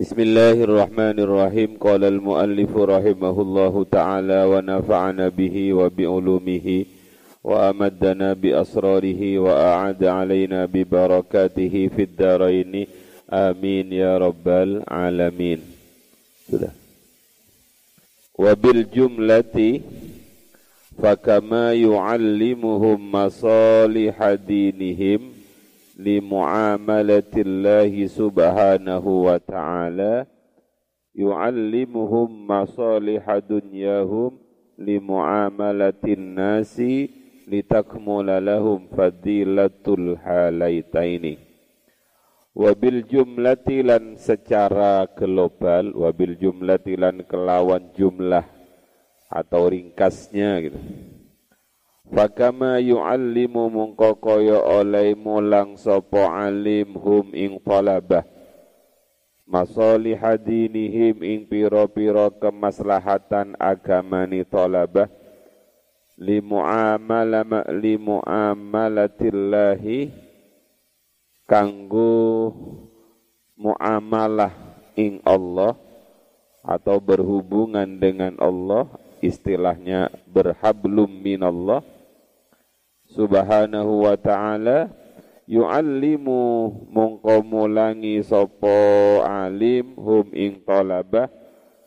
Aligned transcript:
بسم 0.00 0.20
الله 0.20 0.56
الرحمن 0.64 1.18
الرحيم 1.20 1.76
قال 1.80 2.04
المؤلف 2.04 2.76
رحمه 2.76 3.36
الله 3.42 3.74
تعالى 3.92 4.40
ونفعنا 4.44 5.28
به 5.28 5.56
وبعلومه 5.72 6.84
وأمدنا 7.44 8.32
بأسراره 8.32 9.38
وأعاد 9.38 10.04
علينا 10.04 10.66
ببركاته 10.66 11.74
في 11.96 12.02
الدارين 12.02 12.86
آمين 13.32 13.92
يا 13.92 14.18
رب 14.18 14.48
العالمين 14.48 15.60
sudah 16.50 16.72
وبالجملة 18.38 19.80
فكما 21.02 21.72
يعلمهم 21.72 23.12
مصالح 23.12 24.16
دينهم 24.34 25.20
لمعاملة 25.99 27.33
الله 27.37 28.05
سبحانه 28.05 29.05
وتعالى 29.07 30.25
يعلمهم 31.15 32.47
مصالح 32.47 33.37
دنياهم 33.37 34.31
لمعاملة 34.77 36.03
الناس 36.07 36.81
لتكمل 37.47 38.45
لهم 38.45 38.79
فضيلة 38.97 39.85
الحالتين 39.87 41.49
wabil 42.59 43.05
jumlati 43.07 43.85
lan 43.85 44.19
secara 44.19 45.07
global 45.15 45.95
wabil 45.95 46.35
jumlati 46.35 46.99
lan 46.99 47.23
kelawan 47.23 47.93
jumlah 47.95 48.43
atau 49.31 49.69
ringkasnya 49.71 50.59
gitu 50.67 50.79
Fakama 52.14 52.78
yu'allimu 52.78 53.74
mungko 53.74 54.14
kaya 54.22 54.62
oleh 54.62 55.18
mulang 55.18 55.74
sopo 55.74 56.30
alim 56.30 56.94
hum 56.94 57.34
ing 57.34 57.58
talabah 57.58 58.22
Masalih 59.50 60.22
dinihim 60.38 61.26
ing 61.26 61.42
piro-piro 61.50 62.30
kemaslahatan 62.38 63.58
agamani 63.58 64.46
talabah 64.46 65.10
Limu'amala 66.14 67.42
limu'amalatillahi 67.74 70.14
kanggo 71.50 72.54
muamalah 73.58 74.54
ing 74.94 75.18
Allah 75.26 75.74
atau 76.62 77.02
berhubungan 77.02 77.98
dengan 77.98 78.38
Allah 78.38 78.86
istilahnya 79.18 80.14
berhablum 80.30 81.10
minallah 81.10 81.82
subhanahu 83.14 84.10
wa 84.10 84.18
ta'ala 84.18 84.90
yu'allimu 85.46 86.66
mongko 86.90 87.46
mulangi 87.46 88.18
sopo 88.26 89.22
alim 89.22 89.94
hum 89.94 90.34
ing 90.34 90.58
talabah 90.66 91.30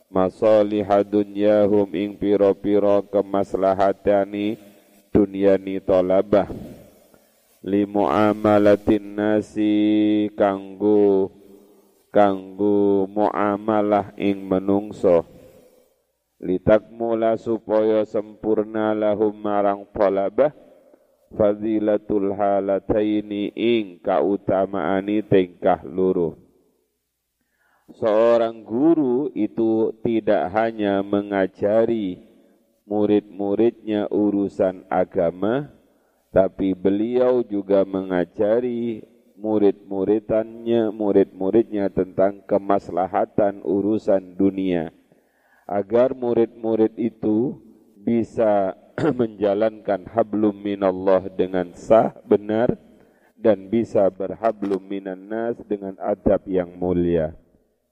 masaliha 0.08 1.04
dunyahum 1.04 1.92
ing 1.92 2.16
piro-piro 2.16 3.04
kemaslahatani 3.12 4.56
dunyani 5.12 5.84
talabah. 5.84 6.48
Li 7.60 7.84
muamalatin 7.84 9.18
nasi 9.18 9.74
kanggo 10.32 11.28
kanggo 12.08 13.04
muamalah 13.04 14.16
ing 14.16 14.40
menungso. 14.48 15.28
Litakmula 16.38 17.34
supaya 17.36 18.06
sempurna 18.06 18.94
lahum 18.94 19.34
marang 19.34 19.84
talabah 19.90 20.54
fadilatul 21.34 22.32
halataini 22.32 23.52
ing 23.52 24.00
kautamaani 24.00 25.24
tingkah 25.24 25.82
luru 25.84 26.36
seorang 27.92 28.64
guru 28.64 29.32
itu 29.36 29.96
tidak 30.04 30.52
hanya 30.52 31.04
mengajari 31.04 32.24
murid-muridnya 32.88 34.08
urusan 34.08 34.84
agama 34.88 35.68
tapi 36.28 36.76
beliau 36.76 37.40
juga 37.40 37.88
mengajari 37.88 39.00
murid-muridannya, 39.38 40.90
murid-muridnya 40.90 41.88
tentang 41.94 42.42
kemaslahatan 42.44 43.62
urusan 43.62 44.34
dunia. 44.34 44.90
Agar 45.64 46.12
murid-murid 46.12 46.98
itu 46.98 47.62
bisa 48.02 48.74
menjalankan 49.20 50.10
hablum 50.10 50.58
minallah 50.58 51.30
dengan 51.30 51.70
sah 51.78 52.10
benar 52.26 52.74
dan 53.38 53.70
bisa 53.70 54.10
berhablum 54.10 54.82
minan 54.82 55.30
nas 55.30 55.54
dengan 55.62 55.94
adab 56.02 56.42
yang 56.50 56.74
mulia 56.74 57.38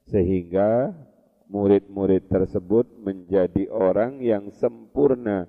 sehingga 0.03 0.91
murid-murid 1.47 2.27
tersebut 2.27 2.91
menjadi 2.99 3.71
orang 3.71 4.19
yang 4.19 4.51
sempurna 4.51 5.47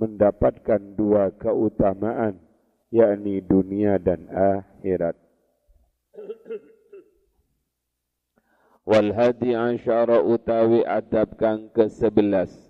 mendapatkan 0.00 0.80
dua 0.96 1.36
keutamaan 1.36 2.40
yakni 2.88 3.44
dunia 3.44 4.00
dan 4.00 4.24
akhirat. 4.32 5.16
Wal 8.84 9.12
hadi 9.16 9.56
asyara 9.56 10.20
utawi 10.20 10.84
adab 10.84 11.40
kang 11.40 11.72
ke-11 11.72 12.63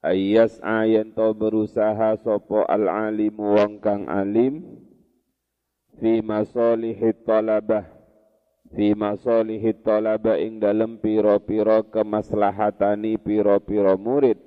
Ayas 0.00 0.56
ayen 0.64 1.12
to 1.12 1.36
berusaha 1.36 2.16
sopo 2.16 2.64
al 2.64 2.88
alim 2.88 3.36
wong 3.36 3.84
kang 3.84 4.08
alim 4.08 4.64
fi 6.00 6.24
masalihi 6.24 7.12
talabah 7.20 7.84
fi 8.72 8.96
masalihi 8.96 9.76
talabah 9.84 10.40
ing 10.40 10.56
dalem 10.56 10.96
pira-pira 10.96 11.84
kemaslahatani 11.84 13.20
pira-pira 13.20 14.00
murid 14.00 14.40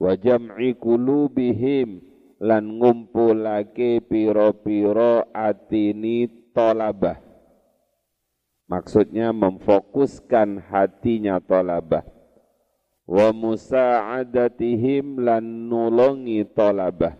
wa 0.00 0.16
jam'i 0.16 0.72
qulubihim 0.80 2.00
lan 2.40 2.80
ngumpulake 2.80 4.00
piro-piro 4.00 5.28
atini 5.36 6.24
tolabah. 6.56 7.20
Maksudnya 8.64 9.36
memfokuskan 9.36 10.72
hatinya 10.72 11.36
tolabah. 11.36 12.19
Wa 13.10 13.34
musa'adatihim 13.34 15.18
lan 15.18 15.42
nulungi 15.66 16.46
tolabah. 16.46 17.18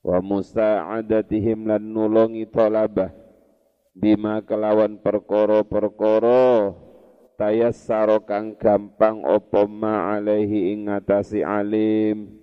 Wa 0.00 0.24
musa'adatihim 0.24 1.68
lan 1.68 1.84
nulungi 1.92 2.48
tolabah. 2.48 3.12
Bima 3.92 4.40
kelawan 4.40 4.96
perkoro-perkoro 5.04 6.72
tayassaro 7.36 8.24
kang 8.24 8.56
gampang 8.56 9.28
opo 9.28 9.68
ma 9.68 10.16
alaihi 10.16 10.72
ing 10.72 10.88
alim 11.44 12.40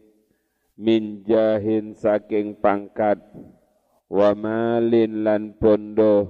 min 0.78 1.24
jahin 1.26 1.98
saking 1.98 2.60
pangkat 2.60 3.18
wa 4.12 4.36
malin 4.38 5.24
lan 5.24 5.56
bondo 5.56 6.30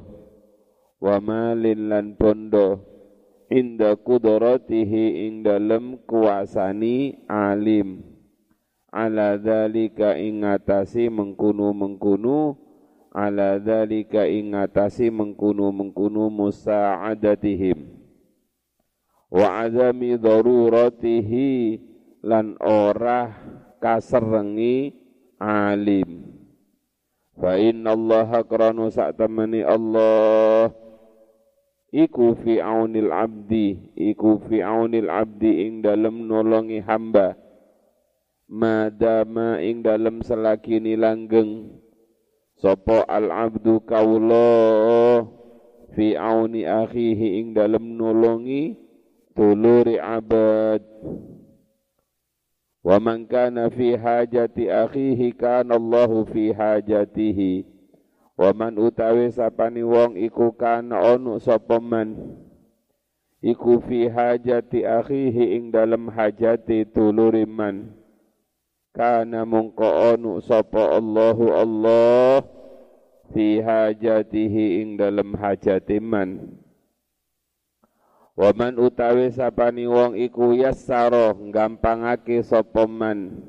wa 1.01 1.17
malin 1.19 1.89
lan 1.89 2.13
bondo 2.17 2.94
inda 3.49 3.93
kudratihi 3.97 5.27
ing 5.29 5.45
dalem 5.45 6.01
kuasani 6.05 7.25
alim. 7.29 8.01
Ala 8.95 9.35
dzalika 9.35 10.15
ing 10.15 10.47
ngatasi 10.47 11.11
mengkunu-mengkunu 11.11 12.55
ala 13.11 13.59
dzalika 13.59 14.23
ing 14.23 14.55
ngatasi 14.55 15.11
mengkunu-mengkunu 15.11 16.31
musa'adatihim. 16.31 17.91
Wa 19.31 19.67
azami 19.67 20.15
daruratihi 20.15 21.79
lan 22.23 22.55
ora 22.63 23.35
kaserengi 23.83 24.95
alim. 25.43 26.39
Fa 27.35 27.59
inna 27.59 27.91
Allah 27.99 28.31
kranu 28.47 28.87
sak 28.87 29.19
temani 29.19 29.59
Allah 29.59 30.71
iku 31.95 32.35
fi 32.43 32.59
aunil 32.59 33.15
abdi 33.15 33.95
iku 33.95 34.43
fi 34.51 34.59
aunil 34.59 35.07
abdi 35.07 35.63
ing 35.63 35.79
dalem 35.79 36.27
nolongi 36.27 36.83
hamba. 36.83 37.39
Madama 38.51 39.63
ing 39.63 39.79
dalem 39.79 40.19
selakini 40.19 40.99
langgeng. 40.99 41.71
Sapa 42.59 43.07
al 43.07 43.31
abdu 43.31 43.79
kaula 43.87 45.23
fi 45.95 46.19
auni 46.19 46.67
akhihi 46.67 47.39
ing 47.39 47.55
dalem 47.55 47.95
nolongi 47.95 48.75
tuluri 49.31 49.95
abad. 49.95 50.83
Wa 52.85 53.01
man 53.01 53.25
kana 53.25 53.71
fi 53.71 53.97
hajati 53.97 54.69
akhihi 54.69 55.33
kana 55.33 55.79
Allahu 55.79 56.27
fi 56.29 56.53
hajatihi 56.53 57.74
wa 58.35 58.51
man 58.51 58.75
utawi 58.75 59.31
sapani 59.31 59.79
wong 59.83 60.19
iku 60.19 60.51
kana 60.51 60.99
ono 60.99 61.39
sapa 61.39 61.79
man? 61.79 62.35
Iku 63.45 63.77
fi 63.83 64.09
hajati 64.09 64.83
akhihi 64.83 65.55
ing 65.55 65.63
dalem 65.71 66.09
hajati 66.11 66.83
tuluri 66.89 67.45
man. 67.47 67.93
Kana 68.95 69.45
mungko 69.45 69.85
ono 69.85 70.39
sapa 70.43 70.97
Allahu 70.97 71.51
Allah 71.53 72.41
fi 73.31 73.61
hajatihi 73.61 74.81
ing 74.83 74.97
dalem 74.99 75.35
hajati 75.37 76.01
man. 76.01 76.57
Waman 78.35 78.75
utawi 78.75 79.31
sapani 79.31 79.87
wong 79.87 80.19
iku 80.19 80.51
yassaro 80.51 81.31
gampangake 81.55 82.43
sapa 82.43 82.83
man? 82.83 83.45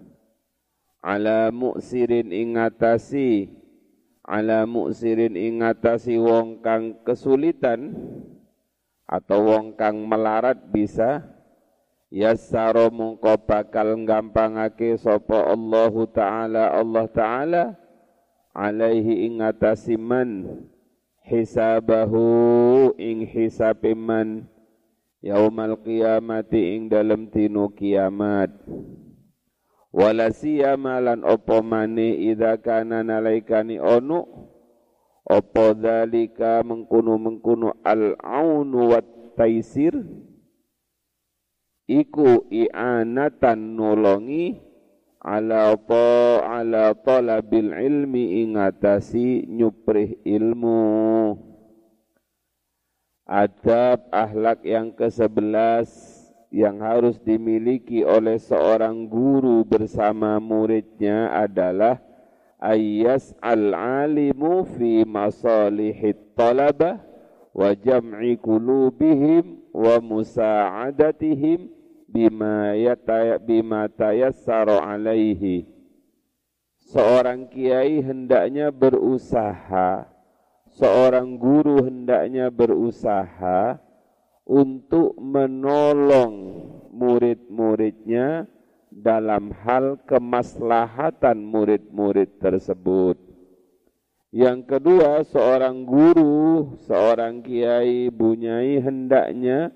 Ala 1.02 1.50
muksirin 1.50 2.30
ingatasi 2.30 3.50
ala 4.26 4.66
muksirin 4.66 5.38
ingatasi 5.38 6.18
wong 6.18 6.58
kang 6.58 6.98
kesulitan 7.06 7.94
atau 9.06 9.46
wong 9.46 9.78
kang 9.78 10.02
melarat 10.02 10.58
bisa 10.74 11.22
yassaro 12.10 12.90
mungko 12.90 13.38
bakal 13.38 13.94
gampangake 14.02 14.98
sapa 14.98 15.46
Allahu 15.46 16.10
taala. 16.10 16.74
Allah 16.74 17.06
taala 17.06 17.64
alaihi 18.50 19.30
ingatasi 19.30 19.94
man 19.94 20.62
hisabahu 21.22 22.94
ing 22.98 23.30
hisabiman 23.30 24.50
yaumal 25.22 25.78
qiyamati 25.78 26.74
ing 26.74 26.90
dalem 26.90 27.30
tinu 27.30 27.70
kiamat 27.70 28.50
wala 29.96 30.28
siyama 30.28 31.00
lan 31.00 31.24
opo 31.24 31.64
mane 31.64 32.20
idza 32.20 32.60
kana 32.60 33.00
nalaikani 33.00 33.80
onu? 33.80 34.28
Opo 35.26 35.74
dalika 35.74 36.60
mengkunu 36.62 37.18
mengkunu 37.18 37.72
al 37.82 38.14
aunu 38.20 38.92
wat 38.92 39.08
taisir? 39.34 39.96
Iku 41.88 42.44
i'anatan 42.52 43.74
nolongi 43.74 44.60
ala 45.24 45.74
apa 45.74 46.04
ala 46.44 46.94
talabil 46.94 47.72
ilmi 47.74 48.44
ingatasi 48.46 49.48
nyuprih 49.48 50.20
ilmu. 50.22 50.78
Adab 53.26 54.06
ahlak 54.14 54.62
yang 54.62 54.94
ke-11 54.94 56.15
yang 56.56 56.80
harus 56.80 57.20
dimiliki 57.20 58.00
oleh 58.00 58.40
seorang 58.40 59.04
guru 59.04 59.60
bersama 59.68 60.40
muridnya 60.40 61.28
adalah 61.36 62.00
ayas 62.56 63.36
al-alimu 63.44 64.64
fi 64.64 65.04
masalihit 65.04 66.16
talabah 66.32 66.96
wa 67.52 67.76
jam'i 67.76 68.40
kulubihim 68.40 69.68
wa 69.68 70.00
musa'adatihim 70.00 71.68
bima 72.08 72.72
yataya 72.72 73.36
bima 73.36 73.84
tayassaru 73.92 74.80
alaihi. 74.80 75.68
Seorang 76.88 77.52
kiai 77.52 78.00
hendaknya 78.00 78.72
berusaha. 78.72 80.08
Seorang 80.72 81.36
guru 81.36 81.84
hendaknya 81.84 82.48
berusaha 82.48 83.85
untuk 84.46 85.18
menolong 85.18 86.62
murid-muridnya 86.94 88.46
dalam 88.88 89.50
hal 89.66 90.00
kemaslahatan 90.06 91.42
murid-murid 91.42 92.38
tersebut. 92.38 93.18
Yang 94.30 94.60
kedua, 94.70 95.26
seorang 95.26 95.84
guru, 95.84 96.78
seorang 96.86 97.42
kiai, 97.42 98.08
bunyai 98.08 98.78
hendaknya 98.78 99.74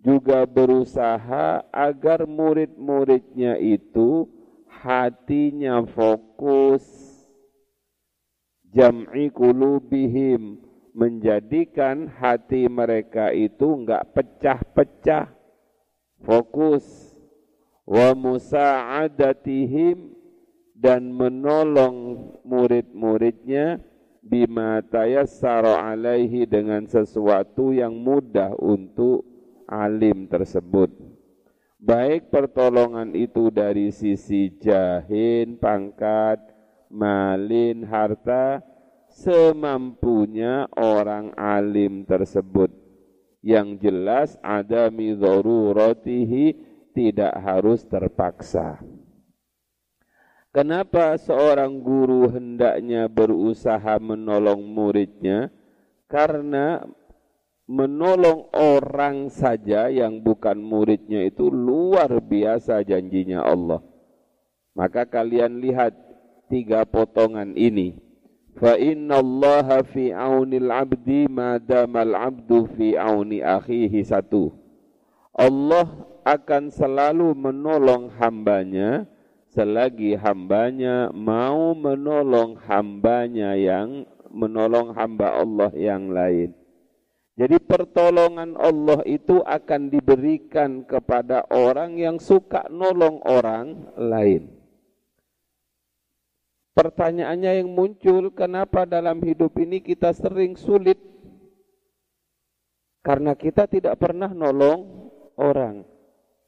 juga 0.00 0.48
berusaha 0.48 1.68
agar 1.68 2.24
murid-muridnya 2.24 3.60
itu 3.60 4.24
hatinya 4.80 5.84
fokus 5.84 6.82
jam'i 8.72 9.28
kulubihim 9.28 10.69
menjadikan 10.94 12.10
hati 12.10 12.66
mereka 12.66 13.30
itu 13.30 13.84
enggak 13.84 14.10
pecah-pecah. 14.14 15.30
Fokus. 16.20 17.16
Wa 17.90 18.14
musa'adatihim 18.14 20.14
dan 20.78 21.10
menolong 21.10 22.38
murid-muridnya 22.46 23.82
bima 24.22 24.78
tayassara 24.84 25.90
alaihi 25.90 26.46
dengan 26.46 26.86
sesuatu 26.86 27.74
yang 27.74 27.98
mudah 27.98 28.54
untuk 28.56 29.26
alim 29.66 30.30
tersebut. 30.30 30.92
Baik 31.80 32.28
pertolongan 32.28 33.16
itu 33.16 33.48
dari 33.48 33.88
sisi 33.88 34.52
jahin, 34.60 35.56
pangkat, 35.56 36.36
malin 36.92 37.88
harta 37.88 38.60
semampunya 39.20 40.64
orang 40.72 41.36
alim 41.36 42.08
tersebut. 42.08 42.72
Yang 43.40 43.68
jelas 43.88 44.28
ada 44.44 44.88
rotihi 45.72 46.56
tidak 46.92 47.32
harus 47.40 47.84
terpaksa. 47.88 48.80
Kenapa 50.50 51.14
seorang 51.14 51.78
guru 51.78 52.26
hendaknya 52.26 53.06
berusaha 53.06 54.02
menolong 54.02 54.66
muridnya? 54.66 55.48
Karena 56.10 56.82
menolong 57.70 58.50
orang 58.50 59.30
saja 59.30 59.86
yang 59.86 60.18
bukan 60.18 60.58
muridnya 60.58 61.22
itu 61.22 61.46
luar 61.46 62.18
biasa 62.18 62.82
janjinya 62.82 63.46
Allah. 63.46 63.78
Maka 64.74 65.06
kalian 65.06 65.62
lihat 65.62 65.94
tiga 66.50 66.82
potongan 66.82 67.54
ini. 67.54 68.09
Fa 68.58 68.74
inna 68.74 69.22
Allah 69.22 69.84
fi 69.86 70.10
aunil 70.10 70.70
abdi 70.72 71.30
madamal 71.30 72.16
abdu 72.18 72.66
fi 72.74 72.98
auni 72.98 73.44
akhihi 73.44 74.02
satu. 74.02 74.50
Allah 75.36 75.86
akan 76.26 76.68
selalu 76.68 77.32
menolong 77.32 78.12
hambanya 78.18 79.06
selagi 79.50 80.14
hambanya 80.14 81.10
mau 81.10 81.74
menolong 81.74 82.58
hambanya 82.66 83.58
yang 83.58 84.06
menolong 84.30 84.94
hamba 84.94 85.42
Allah 85.42 85.70
yang 85.74 86.10
lain. 86.10 86.54
Jadi 87.40 87.56
pertolongan 87.56 88.54
Allah 88.60 89.00
itu 89.08 89.40
akan 89.40 89.88
diberikan 89.88 90.84
kepada 90.84 91.48
orang 91.48 91.96
yang 91.96 92.20
suka 92.20 92.68
nolong 92.68 93.24
orang 93.24 93.90
lain. 93.96 94.59
Pertanyaannya 96.80 97.60
yang 97.60 97.76
muncul, 97.76 98.32
kenapa 98.32 98.88
dalam 98.88 99.20
hidup 99.20 99.52
ini 99.60 99.84
kita 99.84 100.16
sering 100.16 100.56
sulit? 100.56 100.96
Karena 103.04 103.36
kita 103.36 103.68
tidak 103.68 104.00
pernah 104.00 104.32
nolong 104.32 105.12
orang. 105.36 105.84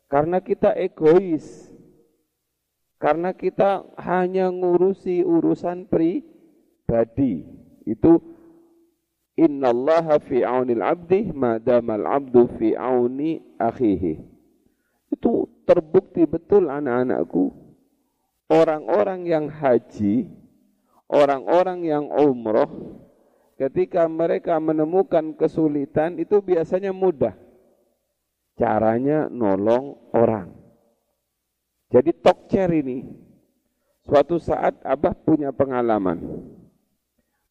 Karena 0.08 0.40
kita 0.40 0.72
egois. 0.72 1.68
Karena 2.96 3.36
kita 3.36 3.84
hanya 4.00 4.48
ngurusi 4.48 5.20
urusan 5.20 5.84
pribadi. 5.84 7.44
Itu 7.84 8.24
innallaha 9.36 10.16
fi 10.16 10.48
aunil 10.48 10.80
abdi 10.80 11.28
madamal 11.28 12.08
abdu 12.08 12.48
fi 12.56 12.72
auni 12.72 13.36
akhihi. 13.60 14.16
Itu 15.12 15.60
terbukti 15.68 16.24
betul 16.24 16.72
anak-anakku 16.72 17.61
orang-orang 18.50 19.28
yang 19.28 19.46
haji, 19.46 20.26
orang-orang 21.06 21.86
yang 21.86 22.04
umroh, 22.08 23.00
ketika 23.60 24.08
mereka 24.08 24.58
menemukan 24.58 25.36
kesulitan 25.36 26.18
itu 26.18 26.40
biasanya 26.42 26.90
mudah. 26.90 27.36
Caranya 28.58 29.32
nolong 29.32 29.96
orang. 30.12 30.52
Jadi 31.92 32.12
tokcer 32.12 32.72
ini, 32.72 33.04
suatu 34.04 34.40
saat 34.40 34.80
Abah 34.84 35.16
punya 35.16 35.52
pengalaman. 35.52 36.20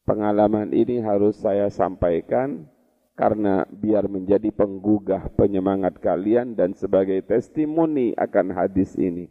Pengalaman 0.02 0.74
ini 0.74 0.98
harus 0.98 1.38
saya 1.38 1.70
sampaikan 1.70 2.66
karena 3.14 3.62
biar 3.70 4.10
menjadi 4.10 4.50
penggugah 4.50 5.30
penyemangat 5.38 6.02
kalian 6.02 6.58
dan 6.58 6.74
sebagai 6.74 7.22
testimoni 7.22 8.10
akan 8.18 8.50
hadis 8.50 8.98
ini 8.98 9.30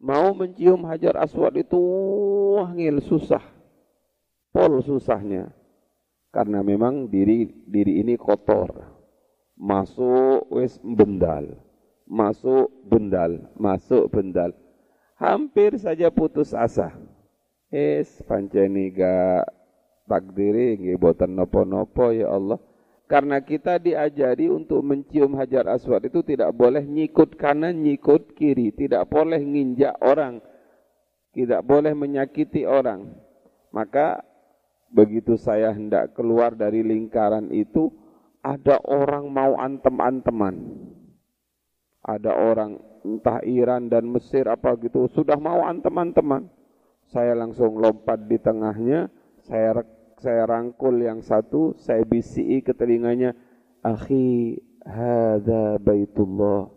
mau 0.00 0.32
mencium 0.32 0.80
hajar 0.88 1.20
aswad 1.20 1.54
itu 1.60 1.78
wangil 2.56 2.98
susah. 3.04 3.44
Pol 4.50 4.80
susahnya. 4.82 5.52
Karena 6.32 6.64
memang 6.64 7.06
diri 7.06 7.46
diri 7.68 8.00
ini 8.00 8.16
kotor. 8.16 8.72
Masuk 9.60 10.48
wes 10.50 10.80
bendal. 10.80 11.54
Masuk 12.08 12.72
bendal. 12.88 13.52
Masuk 13.54 14.08
bendal. 14.10 14.56
Hampir 15.20 15.76
saja 15.76 16.08
putus 16.08 16.56
asa. 16.56 16.96
Es 17.70 18.18
panceni 18.26 18.90
ga 18.90 19.44
takdiri 20.10 20.74
nggih 20.80 20.98
boten 20.98 21.38
nopo-nopo 21.38 22.10
ya 22.10 22.34
Allah 22.34 22.58
karena 23.10 23.42
kita 23.42 23.82
diajari 23.82 24.46
untuk 24.46 24.86
mencium 24.86 25.34
hajar 25.34 25.66
aswad 25.66 26.06
itu 26.06 26.22
tidak 26.22 26.54
boleh 26.54 26.86
nyikut 26.86 27.34
kanan, 27.34 27.82
nyikut 27.82 28.38
kiri. 28.38 28.70
Tidak 28.70 29.02
boleh 29.10 29.42
nginjak 29.42 29.98
orang. 29.98 30.38
Tidak 31.34 31.58
boleh 31.66 31.90
menyakiti 31.90 32.62
orang. 32.62 33.10
Maka 33.74 34.22
begitu 34.94 35.34
saya 35.34 35.74
hendak 35.74 36.14
keluar 36.14 36.54
dari 36.54 36.86
lingkaran 36.86 37.50
itu, 37.50 37.90
ada 38.46 38.78
orang 38.86 39.26
mau 39.26 39.58
antem-anteman. 39.58 40.54
Ada 42.06 42.30
orang 42.30 42.78
entah 43.02 43.42
Iran 43.42 43.90
dan 43.90 44.06
Mesir 44.06 44.46
apa 44.46 44.78
gitu 44.78 45.10
sudah 45.10 45.34
mau 45.34 45.66
antem-anteman. 45.66 46.46
Saya 47.10 47.34
langsung 47.34 47.74
lompat 47.74 48.30
di 48.30 48.38
tengahnya, 48.38 49.10
saya 49.42 49.82
saya 50.20 50.44
rangkul 50.44 51.00
yang 51.00 51.24
satu, 51.24 51.72
saya 51.80 52.04
bisi 52.04 52.60
ke 52.60 52.76
telinganya, 52.76 53.32
"Akhi, 53.80 54.60
hadza 54.84 55.80
baitullah." 55.80 56.68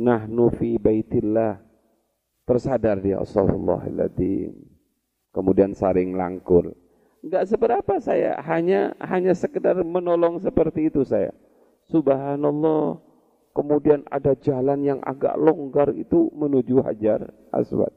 Nahnu 0.00 0.48
fi 0.56 0.80
baitillah. 0.80 1.60
Tersadar 2.48 2.98
dia, 3.04 3.20
Astagfirullahaladzim. 3.20 4.56
Kemudian 5.30 5.76
saring 5.76 6.16
langkul. 6.16 6.72
Enggak 7.20 7.46
seberapa 7.46 8.00
saya, 8.00 8.40
hanya 8.48 8.96
hanya 8.98 9.36
sekedar 9.36 9.76
menolong 9.84 10.40
seperti 10.40 10.88
itu 10.88 11.04
saya. 11.04 11.30
Subhanallah. 11.92 12.98
Kemudian 13.50 14.06
ada 14.08 14.32
jalan 14.38 14.80
yang 14.86 15.00
agak 15.02 15.34
longgar 15.34 15.90
itu 15.98 16.30
menuju 16.32 16.80
Hajar 16.86 17.34
Aswad. 17.50 17.90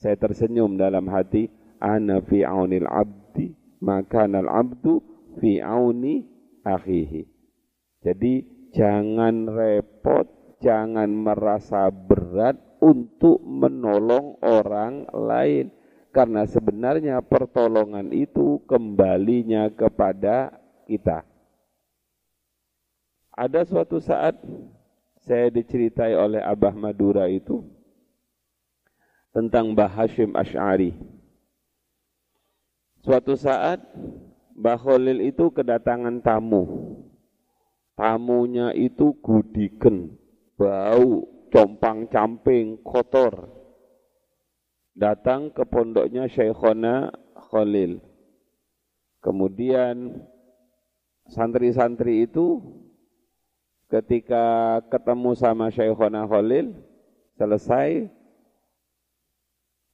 Saya 0.00 0.16
tersenyum 0.16 0.80
dalam 0.80 1.04
hati, 1.12 1.52
ana 1.80 2.20
fi 2.22 2.44
aunil 2.44 2.86
abdi, 2.86 3.56
maka 3.80 4.28
al 4.28 4.46
abdu 4.46 5.00
fi 5.40 5.58
auni 5.64 6.28
akhihi. 6.62 7.24
Jadi 8.04 8.44
jangan 8.76 9.48
repot, 9.48 10.28
jangan 10.60 11.08
merasa 11.10 11.88
berat 11.88 12.56
untuk 12.80 13.40
menolong 13.44 14.40
orang 14.40 15.04
lain 15.12 15.68
karena 16.10 16.42
sebenarnya 16.48 17.22
pertolongan 17.22 18.10
itu 18.10 18.62
kembalinya 18.66 19.70
kepada 19.70 20.58
kita. 20.88 21.22
Ada 23.30 23.64
suatu 23.64 24.02
saat 24.02 24.36
saya 25.22 25.48
diceritai 25.48 26.16
oleh 26.18 26.42
Abah 26.42 26.74
Madura 26.74 27.30
itu 27.30 27.62
tentang 29.30 29.72
Mbah 29.72 29.92
Hashim 29.92 30.34
Ash'ari. 30.34 31.19
Suatu 33.00 33.32
saat 33.32 33.80
Mbah 34.52 34.76
Khalil 34.76 35.24
itu 35.24 35.48
kedatangan 35.48 36.20
tamu. 36.20 36.64
Tamunya 37.96 38.72
itu 38.76 39.12
gudiken, 39.20 40.16
bau, 40.56 41.28
compang-camping, 41.52 42.80
kotor 42.80 43.60
datang 44.96 45.48
ke 45.48 45.64
pondoknya 45.64 46.28
Syekhona 46.28 47.12
Khalil. 47.50 48.04
Kemudian 49.20 50.20
santri-santri 51.28 52.24
itu 52.24 52.60
ketika 53.88 54.80
ketemu 54.92 55.36
sama 55.36 55.72
Syekhona 55.72 56.28
Khalil, 56.28 56.72
selesai 57.36 58.08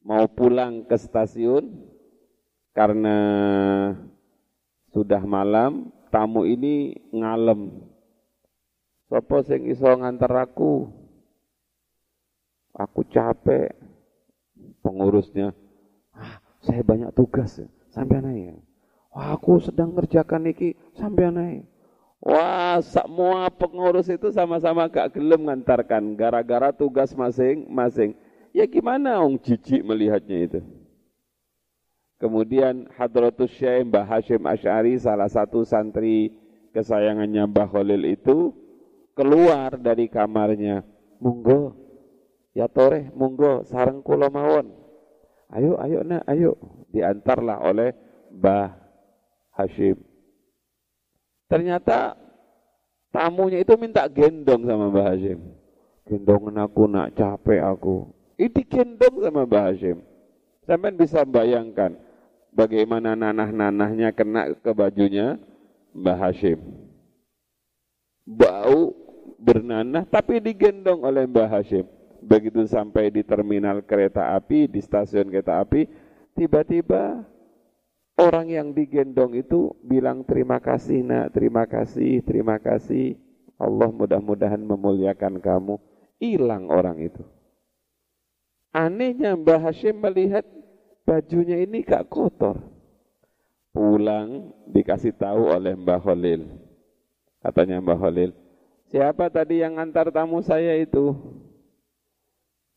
mau 0.02 0.26
pulang 0.30 0.86
ke 0.86 0.94
stasiun 0.94 1.95
karena 2.76 3.16
sudah 4.92 5.24
malam, 5.24 5.88
tamu 6.12 6.44
ini 6.44 6.92
ngalem. 7.08 7.72
Sopo 9.08 9.40
sing 9.40 9.64
iso 9.72 9.88
ngantar 9.88 10.44
aku? 10.44 10.84
Aku 12.76 13.00
capek 13.08 13.72
pengurusnya, 14.84 15.56
ah, 16.12 16.36
saya 16.60 16.84
banyak 16.84 17.08
tugas, 17.16 17.56
sampai 17.88 18.20
naik. 18.20 18.60
Wah, 19.08 19.32
aku 19.32 19.64
sedang 19.64 19.96
ngerjakan 19.96 20.52
iki, 20.52 20.76
sampai 20.92 21.32
naik. 21.32 21.62
Wah, 22.20 22.84
semua 22.84 23.48
pengurus 23.48 24.12
itu 24.12 24.28
sama-sama 24.28 24.92
gak 24.92 25.16
gelem 25.16 25.48
ngantarkan, 25.48 26.12
gara-gara 26.20 26.68
tugas 26.68 27.16
masing-masing. 27.16 28.12
Ya 28.52 28.68
gimana 28.68 29.24
Ong 29.24 29.40
jijik 29.40 29.80
melihatnya 29.80 30.36
itu. 30.44 30.60
Kemudian 32.16 32.88
Hadratus 32.96 33.52
Syekh 33.60 33.92
Mbah 33.92 34.08
Hashim 34.08 34.48
Ash'ari, 34.48 34.96
salah 34.96 35.28
satu 35.28 35.68
santri 35.68 36.32
kesayangannya 36.72 37.44
Mbah 37.44 37.68
Khalil 37.68 38.08
itu, 38.08 38.56
keluar 39.12 39.76
dari 39.76 40.08
kamarnya. 40.08 40.80
Monggo, 41.20 41.76
ya 42.56 42.68
tore, 42.72 43.12
monggo, 43.12 43.68
sarang 43.68 44.00
kula 44.00 44.32
mawon. 44.32 44.72
Ayo, 45.52 45.76
ayo 45.76 46.00
nak, 46.04 46.24
ayo. 46.24 46.56
Diantarlah 46.88 47.60
oleh 47.60 47.92
Mbah 48.32 48.72
Hashim. 49.52 50.00
Ternyata 51.52 52.16
tamunya 53.12 53.60
itu 53.60 53.76
minta 53.76 54.08
gendong 54.08 54.64
sama 54.64 54.88
Mbah 54.88 55.06
Hashim. 55.12 55.40
Gendongan 56.08 56.64
aku 56.64 56.88
nak, 56.88 57.12
capek 57.12 57.60
aku. 57.60 58.08
Ini 58.40 58.60
gendong 58.64 59.20
sama 59.20 59.44
Mbah 59.44 59.64
Hashim. 59.68 60.00
Sampai 60.64 60.96
bisa 60.96 61.22
bayangkan 61.28 62.05
bagaimana 62.56 63.12
nanah-nanahnya 63.12 64.16
kena 64.16 64.56
ke 64.56 64.72
bajunya 64.72 65.36
Mbah 65.92 66.16
Hashim. 66.16 66.56
Bau 68.24 68.96
bernanah 69.36 70.08
tapi 70.08 70.40
digendong 70.40 71.04
oleh 71.04 71.28
Mbah 71.28 71.52
Hashim. 71.52 71.84
Begitu 72.24 72.64
sampai 72.64 73.12
di 73.12 73.22
terminal 73.22 73.84
kereta 73.84 74.34
api, 74.34 74.66
di 74.66 74.80
stasiun 74.80 75.28
kereta 75.28 75.60
api, 75.60 75.84
tiba-tiba 76.32 77.22
orang 78.16 78.48
yang 78.48 78.68
digendong 78.72 79.36
itu 79.36 79.76
bilang 79.84 80.24
terima 80.24 80.58
kasih 80.58 81.04
nak, 81.04 81.36
terima 81.36 81.68
kasih, 81.68 82.24
terima 82.24 82.56
kasih. 82.56 83.20
Allah 83.60 83.92
mudah-mudahan 83.92 84.60
memuliakan 84.64 85.38
kamu. 85.38 85.76
Hilang 86.16 86.72
orang 86.72 86.96
itu. 87.04 87.20
Anehnya 88.72 89.36
Mbah 89.36 89.68
Hashim 89.68 90.00
melihat 90.00 90.48
bajunya 91.06 91.62
ini 91.62 91.86
gak 91.86 92.10
kotor. 92.10 92.58
Pulang 93.70 94.50
dikasih 94.66 95.14
tahu 95.14 95.54
oleh 95.54 95.78
Mbah 95.78 96.02
Khalil. 96.02 96.50
Katanya 97.38 97.78
Mbah 97.78 98.00
Khalil, 98.02 98.34
siapa 98.90 99.30
tadi 99.30 99.62
yang 99.62 99.78
antar 99.78 100.10
tamu 100.10 100.42
saya 100.42 100.74
itu? 100.74 101.14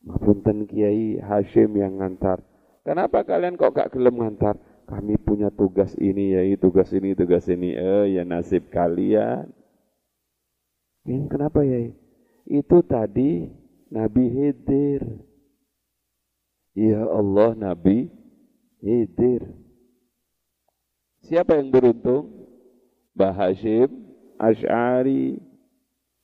Mapunten 0.06 0.70
Kiai 0.70 1.18
Hashim 1.20 1.76
yang 1.76 2.00
ngantar. 2.00 2.40
Kenapa 2.86 3.26
kalian 3.26 3.58
kok 3.58 3.76
gak 3.76 3.92
gelem 3.92 4.22
ngantar? 4.22 4.56
Kami 4.88 5.22
punya 5.22 5.54
tugas 5.54 5.94
ini 6.02 6.34
ya, 6.34 6.42
tugas 6.58 6.90
ini, 6.96 7.14
tugas 7.14 7.46
ini. 7.46 7.78
Eh, 7.78 8.18
ya 8.18 8.24
nasib 8.26 8.74
kalian. 8.74 9.46
Ini 11.06 11.26
kenapa 11.30 11.62
ya? 11.62 11.94
Itu 12.50 12.82
tadi 12.82 13.50
Nabi 13.94 14.26
Hidir. 14.30 15.04
Ya 16.74 17.06
Allah 17.06 17.54
Nabi 17.54 18.19
Hidir. 18.80 19.44
Siapa 21.20 21.60
yang 21.60 21.68
beruntung? 21.68 22.32
Mbah 23.12 23.36
Hashim, 23.36 23.92
Ash'ari. 24.40 25.36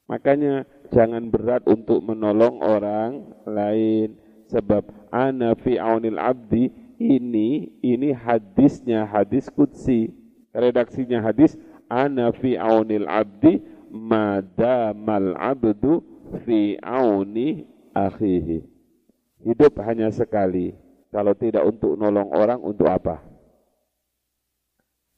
Makanya 0.08 0.64
jangan 0.94 1.28
berat 1.28 1.68
untuk 1.68 2.00
menolong 2.00 2.62
orang 2.64 3.36
lain 3.44 4.16
sebab 4.48 4.86
ana 5.10 5.58
fi 5.58 5.82
aunil 5.82 6.22
abdi 6.22 6.70
ini 7.02 7.74
ini 7.82 8.14
hadisnya 8.14 9.04
hadis 9.10 9.50
kutsi 9.50 10.14
redaksinya 10.54 11.20
hadis 11.26 11.58
ana 11.90 12.30
fi 12.30 12.54
aunil 12.54 13.10
abdi 13.10 13.60
madamal 13.90 15.34
abdu 15.36 16.06
fi 16.46 16.78
auni 16.86 17.66
akhihi 17.98 18.62
hidup 19.42 19.74
hanya 19.82 20.14
sekali 20.14 20.78
kalau 21.16 21.32
tidak 21.32 21.64
untuk 21.64 21.96
nolong 21.96 22.28
orang 22.36 22.60
untuk 22.60 22.92
apa 22.92 23.24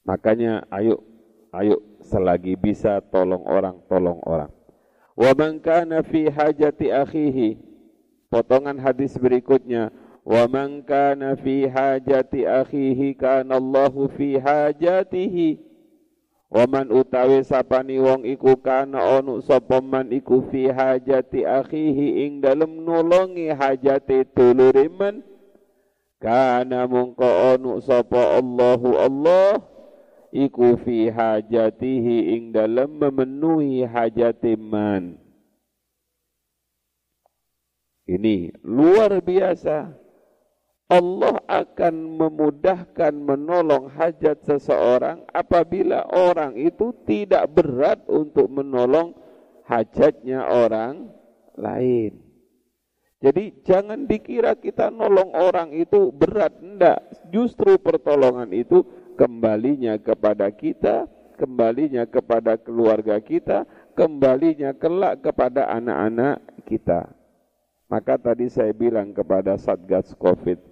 makanya 0.06 0.62
ayo 0.70 1.02
ayo 1.50 1.82
selagi 2.06 2.54
bisa 2.54 3.02
tolong 3.10 3.42
orang 3.42 3.74
tolong 3.90 4.22
orang 4.22 4.54
Wa 5.18 5.34
man 5.34 5.58
kana 5.58 6.06
fi 6.06 6.30
hajati 6.30 6.94
akhihi. 6.94 7.58
Potongan 8.30 8.78
hadis 8.78 9.18
berikutnya. 9.18 9.90
Wa 10.22 10.46
man 10.46 10.86
kana 10.86 11.34
fi 11.34 11.66
hajati 11.66 12.46
akhihi 12.46 13.18
kana 13.18 13.58
Allahu 13.58 14.06
fi 14.14 14.38
hajatihi. 14.38 15.58
Wa 16.46 16.70
man 16.70 16.94
utawi 16.94 17.42
sapani 17.42 17.98
wong 17.98 18.22
iku 18.30 18.54
kana 18.62 19.18
onu 19.18 19.42
sapa 19.42 19.82
man 19.82 20.14
iku 20.14 20.46
fi 20.54 20.70
hajati 20.70 21.42
akhihi 21.42 22.24
ing 22.24 22.38
dalem 22.38 22.86
nulungi 22.86 23.50
hajati 23.52 24.22
dulure 24.32 24.86
man 24.88 25.20
kana 26.18 26.90
mungko 26.90 27.54
onu 27.54 27.78
sapa 27.78 28.42
Allahu 28.42 28.98
Allah 28.98 29.62
iku 30.34 30.76
fi 30.82 31.08
hajatihi 31.08 32.36
ing 32.36 32.42
dalam 32.52 32.98
memenuhi 32.98 33.86
hajat 33.86 34.42
man. 34.58 35.16
Ini 38.08 38.56
luar 38.64 39.20
biasa. 39.20 40.08
Allah 40.88 41.36
akan 41.44 42.16
memudahkan 42.16 43.12
menolong 43.12 43.92
hajat 43.92 44.40
seseorang 44.40 45.20
apabila 45.36 46.08
orang 46.08 46.56
itu 46.56 46.96
tidak 47.04 47.44
berat 47.52 48.00
untuk 48.08 48.48
menolong 48.48 49.12
hajatnya 49.68 50.48
orang 50.48 51.12
lain. 51.60 52.27
Jadi 53.18 53.66
jangan 53.66 54.06
dikira 54.06 54.54
kita 54.54 54.94
nolong 54.94 55.34
orang 55.34 55.74
itu 55.74 56.14
berat, 56.14 56.54
enggak. 56.62 57.02
Justru 57.34 57.74
pertolongan 57.82 58.46
itu 58.54 58.86
kembalinya 59.18 59.98
kepada 59.98 60.46
kita, 60.54 61.10
kembalinya 61.34 62.06
kepada 62.06 62.54
keluarga 62.54 63.18
kita, 63.18 63.66
kembalinya 63.98 64.70
kelak 64.70 65.26
kepada 65.26 65.66
anak-anak 65.66 66.38
kita. 66.70 67.10
Maka 67.90 68.20
tadi 68.22 68.46
saya 68.46 68.70
bilang 68.70 69.10
kepada 69.10 69.58
Satgas 69.58 70.14
Covid, 70.14 70.62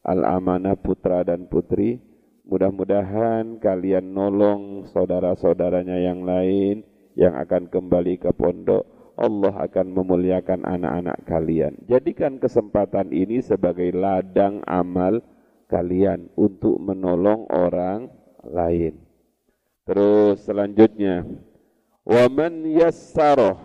Al-Amanah 0.00 0.80
putra 0.80 1.20
dan 1.26 1.44
putri, 1.44 2.00
mudah-mudahan 2.48 3.60
kalian 3.60 4.16
nolong 4.16 4.88
saudara-saudaranya 4.88 6.00
yang 6.00 6.24
lain 6.24 6.86
yang 7.18 7.36
akan 7.36 7.68
kembali 7.68 8.16
ke 8.16 8.32
pondok. 8.32 9.01
Allah 9.16 9.54
akan 9.68 9.86
memuliakan 9.92 10.64
anak-anak 10.64 11.18
kalian. 11.28 11.76
Jadikan 11.86 12.40
kesempatan 12.40 13.12
ini 13.12 13.44
sebagai 13.44 13.92
ladang 13.92 14.64
amal 14.64 15.20
kalian 15.68 16.32
untuk 16.36 16.80
menolong 16.80 17.48
orang 17.52 18.08
lain. 18.44 18.98
Terus 19.84 20.46
selanjutnya, 20.46 21.26
waman 22.06 22.66
yassara 22.70 23.58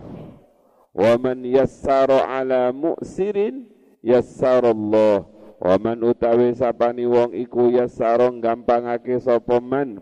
waman 0.98 1.46
yassara 1.46 2.25
ala 2.25 2.74
mu'sirin 2.74 3.70
yassarallahu 4.01 5.38
Waman 5.58 6.06
utawi 6.06 6.54
sapani 6.54 7.10
wong 7.10 7.34
iku 7.34 7.74
yasarong 7.74 8.38
gampangake 8.46 9.18
sapa 9.18 9.58
man 9.58 9.98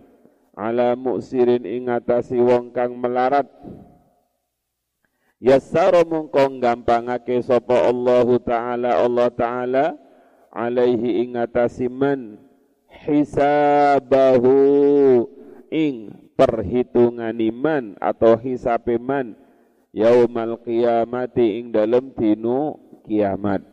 ala 0.52 1.00
muksirin 1.00 1.64
ing 1.64 1.88
atasi 1.88 2.44
wong 2.44 2.76
kang 2.76 3.00
melarat. 3.00 3.48
Yasaro 5.44 6.08
mungko 6.08 6.48
gampangake 6.64 7.44
sapa 7.44 7.92
Allah 7.92 8.28
taala. 8.40 8.92
Allah 9.04 9.30
taala 9.36 9.86
alaihi 10.56 11.28
ing 11.28 11.36
atasi 11.36 11.92
man 11.92 12.40
hisabahu 12.88 14.56
ing 15.68 16.16
perhitungan 16.40 17.36
iman 17.36 18.00
atau 18.00 18.40
hisape 18.40 18.96
man 18.96 19.36
yaumal 19.92 20.56
qiyamati 20.64 21.60
ing 21.60 21.76
dalem 21.76 22.16
dino 22.16 22.80
kiamat. 23.04 23.64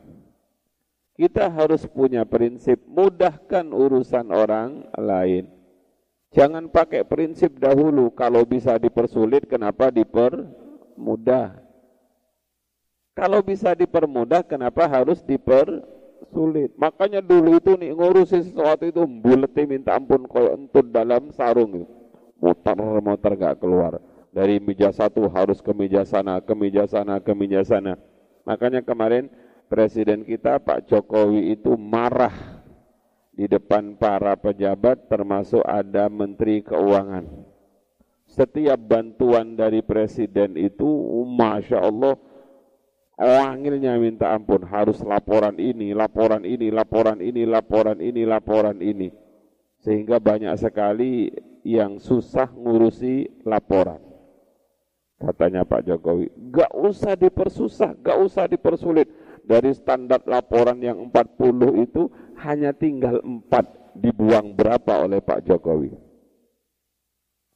Kita 1.14 1.46
harus 1.46 1.86
punya 1.86 2.26
prinsip 2.26 2.82
mudahkan 2.90 3.70
urusan 3.70 4.34
orang 4.34 4.90
lain. 4.98 5.46
Jangan 6.32 6.72
pakai 6.72 7.04
prinsip 7.04 7.60
dahulu. 7.60 8.10
Kalau 8.16 8.42
bisa 8.48 8.80
dipersulit 8.80 9.44
kenapa 9.46 9.92
dipermudah. 11.02 11.58
Kalau 13.12 13.42
bisa 13.42 13.74
dipermudah 13.74 14.46
kenapa 14.46 14.86
harus 14.88 15.20
dipersulit. 15.20 16.72
Makanya 16.78 17.20
dulu 17.20 17.58
itu 17.58 17.74
nih 17.76 17.92
ngurusin 17.92 18.46
sesuatu 18.46 18.88
itu 18.88 19.02
buleti 19.04 19.66
minta 19.68 19.98
ampun 19.98 20.24
kalau 20.30 20.54
entut 20.54 20.88
dalam 20.94 21.28
sarung 21.34 21.84
Motor-motor 22.42 23.38
gak 23.38 23.58
keluar. 23.60 23.98
Dari 24.32 24.56
meja 24.58 24.88
satu 24.90 25.28
harus 25.28 25.60
ke 25.60 25.76
meja 25.76 26.08
sana, 26.08 26.40
ke 26.40 26.56
meja 26.56 26.88
sana, 26.88 27.20
ke 27.20 27.36
meja 27.36 27.60
sana. 27.62 28.00
Makanya 28.48 28.80
kemarin 28.80 29.28
Presiden 29.68 30.28
kita 30.28 30.60
Pak 30.60 30.84
Jokowi 30.84 31.56
itu 31.56 31.80
marah 31.80 32.60
di 33.32 33.48
depan 33.48 33.96
para 33.96 34.36
pejabat 34.36 35.08
termasuk 35.08 35.64
ada 35.64 36.12
Menteri 36.12 36.60
Keuangan. 36.60 37.51
Setiap 38.32 38.80
bantuan 38.80 39.60
dari 39.60 39.84
Presiden 39.84 40.56
itu 40.56 40.88
Masya 41.28 41.84
Allah 41.84 42.16
wangilnya 43.20 44.00
minta 44.00 44.32
ampun 44.32 44.64
harus 44.64 45.04
laporan 45.04 45.60
ini, 45.60 45.92
laporan 45.92 46.40
ini, 46.48 46.72
laporan 46.72 47.20
ini, 47.20 47.44
laporan 47.44 48.00
ini, 48.00 48.22
laporan 48.24 48.80
ini. 48.80 49.12
Sehingga 49.84 50.16
banyak 50.16 50.56
sekali 50.56 51.28
yang 51.60 52.00
susah 52.00 52.48
ngurusi 52.56 53.44
laporan. 53.44 54.00
Katanya 55.20 55.62
Pak 55.62 55.86
Jokowi, 55.86 56.32
gak 56.50 56.72
usah 56.74 57.14
dipersusah, 57.14 57.94
gak 58.00 58.16
usah 58.16 58.48
dipersulit 58.48 59.06
dari 59.44 59.70
standar 59.76 60.24
laporan 60.26 60.82
yang 60.82 60.98
40 61.12 61.84
itu 61.84 62.10
hanya 62.42 62.74
tinggal 62.74 63.22
4 63.22 64.00
dibuang 64.02 64.56
berapa 64.56 65.04
oleh 65.04 65.22
Pak 65.22 65.46
Jokowi. 65.46 66.01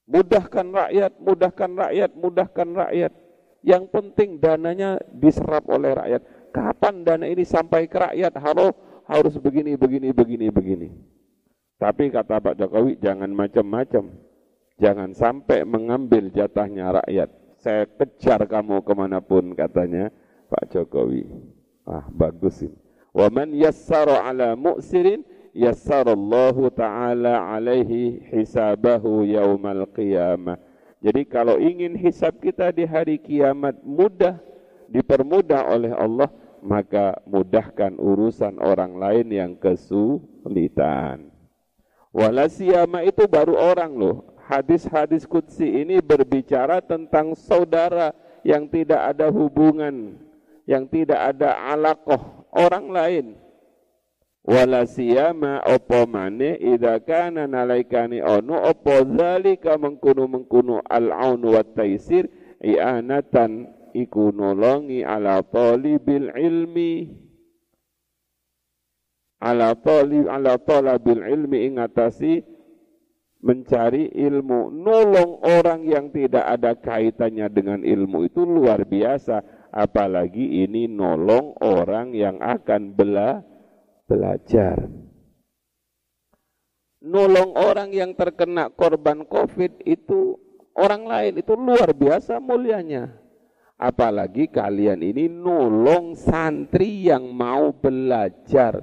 Mudahkan 0.06 0.66
rakyat, 0.70 1.12
mudahkan 1.18 1.70
rakyat, 1.74 2.10
mudahkan 2.14 2.68
rakyat. 2.70 3.12
Yang 3.66 3.84
penting 3.90 4.38
dananya 4.38 5.02
diserap 5.10 5.66
oleh 5.66 5.98
rakyat. 5.98 6.22
Kapan 6.54 7.02
dana 7.02 7.26
ini 7.26 7.42
sampai 7.42 7.90
ke 7.90 7.98
rakyat? 7.98 8.38
Halo, 8.38 8.70
harus 9.10 9.34
begini, 9.42 9.74
begini, 9.74 10.14
begini, 10.14 10.46
begini. 10.54 10.88
Tapi 11.76 12.08
kata 12.08 12.38
Pak 12.38 12.54
Jokowi, 12.56 13.02
jangan 13.02 13.28
macam-macam. 13.34 14.14
Jangan 14.78 15.10
sampai 15.12 15.66
mengambil 15.66 16.30
jatahnya 16.30 17.02
rakyat. 17.02 17.28
Saya 17.58 17.90
kejar 17.90 18.46
kamu 18.46 18.86
ke 18.86 18.92
mana 18.94 19.18
pun 19.18 19.52
katanya 19.58 20.14
Pak 20.46 20.70
Jokowi. 20.70 21.26
Ah, 21.82 22.06
bagus 22.14 22.62
ini. 22.62 22.78
Wa 23.16 23.32
man 23.32 23.56
yassara 23.56 24.28
ala 24.28 24.52
mu'sirin 24.54 25.24
yassarallahu 25.56 26.68
ta'ala 26.68 27.56
alaihi 27.56 28.20
hisabahu 28.28 29.24
yaumal 29.24 29.88
qiyamah. 29.88 30.60
Jadi 31.00 31.24
kalau 31.24 31.56
ingin 31.56 31.96
hisab 31.96 32.36
kita 32.44 32.68
di 32.68 32.84
hari 32.84 33.16
kiamat 33.16 33.80
mudah, 33.80 34.36
dipermudah 34.92 35.64
oleh 35.72 35.92
Allah, 35.96 36.28
maka 36.60 37.16
mudahkan 37.24 37.96
urusan 37.96 38.60
orang 38.60 39.00
lain 39.00 39.26
yang 39.32 39.52
kesulitan. 39.56 41.32
Walasiyama 42.12 43.04
itu 43.08 43.24
baru 43.24 43.56
orang 43.56 43.92
loh. 43.96 44.16
Hadis-hadis 44.46 45.26
kudsi 45.26 45.84
ini 45.84 45.98
berbicara 45.98 46.78
tentang 46.78 47.34
saudara 47.34 48.14
yang 48.46 48.70
tidak 48.70 49.10
ada 49.10 49.26
hubungan 49.26 50.22
yang 50.66 50.84
tidak 50.90 51.34
ada 51.34 51.54
alaqah 51.70 52.20
orang 52.50 52.86
lain 52.90 53.26
wala 54.46 54.86
siyama 54.86 55.58
apa 55.66 56.06
mane 56.06 56.54
idza 56.62 57.02
kana 57.02 57.50
nalaikani 57.50 58.22
ono 58.22 58.62
apa 58.62 59.02
zalika 59.02 59.74
mengkuno 59.74 60.30
mengkuno 60.30 60.80
al-aun 60.86 61.42
wa 61.42 61.66
taisir 61.66 62.30
i'anatan 62.62 63.76
iku 63.96 64.28
nolongi 64.32 65.00
ala 65.00 65.40
talibil 65.40 66.28
ilmi. 66.36 67.08
Ala 69.40 69.76
talib 69.76 70.28
ala 70.28 70.60
talabil 70.60 71.20
ilmi 71.24 71.68
ingatasi 71.72 72.44
mencari 73.44 74.12
ilmu. 74.12 74.72
Nolong 74.72 75.44
orang 75.44 75.84
yang 75.84 76.08
tidak 76.12 76.44
ada 76.44 76.72
kaitannya 76.76 77.48
dengan 77.52 77.80
ilmu 77.84 78.28
itu 78.28 78.44
luar 78.44 78.84
biasa. 78.84 79.44
Apalagi 79.76 80.64
ini 80.64 80.88
nolong 80.88 81.60
orang 81.60 82.16
yang 82.16 82.40
akan 82.40 82.96
bela, 82.96 83.44
belajar. 84.06 84.88
Nolong 87.06 87.54
orang 87.54 87.94
yang 87.94 88.16
terkena 88.18 88.72
korban 88.72 89.22
COVID 89.22 89.86
itu 89.86 90.34
orang 90.74 91.06
lain 91.06 91.34
itu 91.38 91.54
luar 91.54 91.94
biasa 91.94 92.42
mulianya. 92.42 93.14
Apalagi 93.76 94.48
kalian 94.48 95.04
ini 95.04 95.28
nolong 95.28 96.16
santri 96.16 97.04
yang 97.06 97.28
mau 97.28 97.76
belajar 97.76 98.80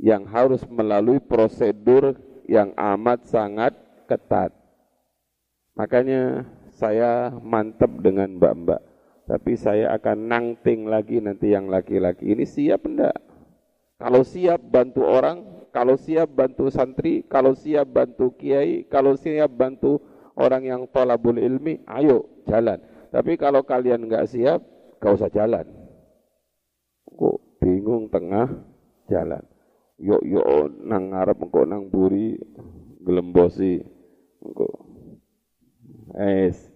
yang 0.00 0.24
harus 0.24 0.64
melalui 0.64 1.20
prosedur 1.20 2.16
yang 2.48 2.72
amat 2.74 3.28
sangat 3.28 3.76
ketat. 4.08 4.50
Makanya 5.76 6.48
saya 6.72 7.30
mantap 7.44 7.92
dengan 8.00 8.40
mbak-mbak 8.40 8.80
tapi 9.22 9.54
saya 9.54 9.94
akan 9.94 10.28
nangting 10.28 10.90
lagi 10.90 11.22
nanti 11.22 11.54
yang 11.54 11.70
laki-laki 11.70 12.34
ini 12.34 12.42
siap 12.42 12.84
enggak? 12.84 13.14
Kalau 14.02 14.26
siap 14.26 14.58
bantu 14.66 15.06
orang, 15.06 15.70
kalau 15.70 15.94
siap 15.94 16.34
bantu 16.34 16.74
santri, 16.74 17.22
kalau 17.30 17.54
siap 17.54 17.86
bantu 17.86 18.34
kiai, 18.34 18.82
kalau 18.90 19.14
siap 19.14 19.54
bantu 19.54 20.02
orang 20.34 20.66
yang 20.66 20.82
tolabul 20.90 21.38
ilmi, 21.38 21.86
ayo 21.86 22.26
jalan. 22.50 22.82
Tapi 23.14 23.38
kalau 23.38 23.62
kalian 23.62 24.10
enggak 24.10 24.26
siap, 24.26 24.58
gak 24.98 25.14
usah 25.14 25.30
jalan. 25.30 25.62
Kok 27.14 27.62
bingung 27.62 28.10
tengah 28.10 28.50
jalan. 29.06 29.46
Yuk 30.02 30.26
yuk 30.26 30.82
nang 30.82 31.14
ngarep 31.14 31.38
engko 31.38 31.62
nang 31.62 31.86
buri 31.86 32.34
gelembosi. 33.06 33.86
Engko. 34.42 34.66
Es 36.18 36.72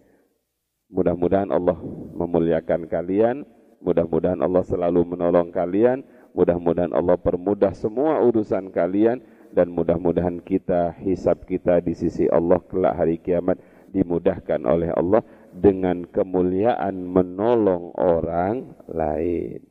Mudah-mudahan 0.86 1.50
Allah 1.50 1.74
memuliakan 2.14 2.86
kalian, 2.86 3.42
mudah-mudahan 3.82 4.38
Allah 4.38 4.62
selalu 4.62 5.02
menolong 5.02 5.50
kalian, 5.50 6.06
Mudah-mudahan 6.36 6.92
Allah 6.92 7.16
permudah 7.16 7.72
semua 7.72 8.20
urusan 8.20 8.68
kalian 8.68 9.24
dan 9.56 9.72
mudah-mudahan 9.72 10.36
kita 10.44 10.92
hisab 11.00 11.48
kita 11.48 11.80
di 11.80 11.96
sisi 11.96 12.28
Allah 12.28 12.60
kelak 12.60 12.92
hari 12.92 13.16
kiamat 13.16 13.56
dimudahkan 13.88 14.60
oleh 14.68 14.92
Allah 14.92 15.24
dengan 15.56 16.04
kemuliaan 16.04 17.08
menolong 17.08 17.96
orang 17.96 18.76
lain. 18.84 19.64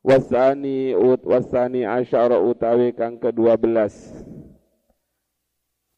Wasani 0.00 0.96
ut 0.96 1.20
wasani 1.28 1.84
asyara 1.84 2.40
utawi 2.40 2.96
kang 2.96 3.20
ke-12. 3.20 3.68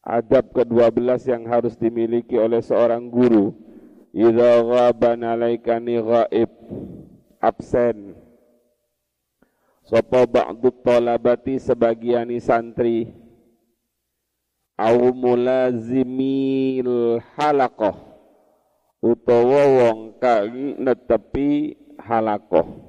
Adab 0.03 0.59
ke-12 0.59 1.23
yang 1.31 1.47
harus 1.47 1.79
dimiliki 1.79 2.35
oleh 2.35 2.59
seorang 2.59 3.07
guru. 3.07 3.55
Idza 4.11 4.65
ghaban 4.67 5.23
alaikani 5.23 6.03
ghaib 6.03 6.51
absen 7.39 8.19
Sopo 9.89 10.29
ba'du 10.29 10.69
talabati 10.85 11.57
sebagiani 11.57 12.37
santri? 12.45 13.09
Au 14.77 15.11
mulazimil 15.17 16.93
halakoh 17.35 17.97
utawa 19.01 19.65
wong 19.65 20.21
kang 20.21 20.77
netepi 20.79 21.75
halakoh 21.99 22.89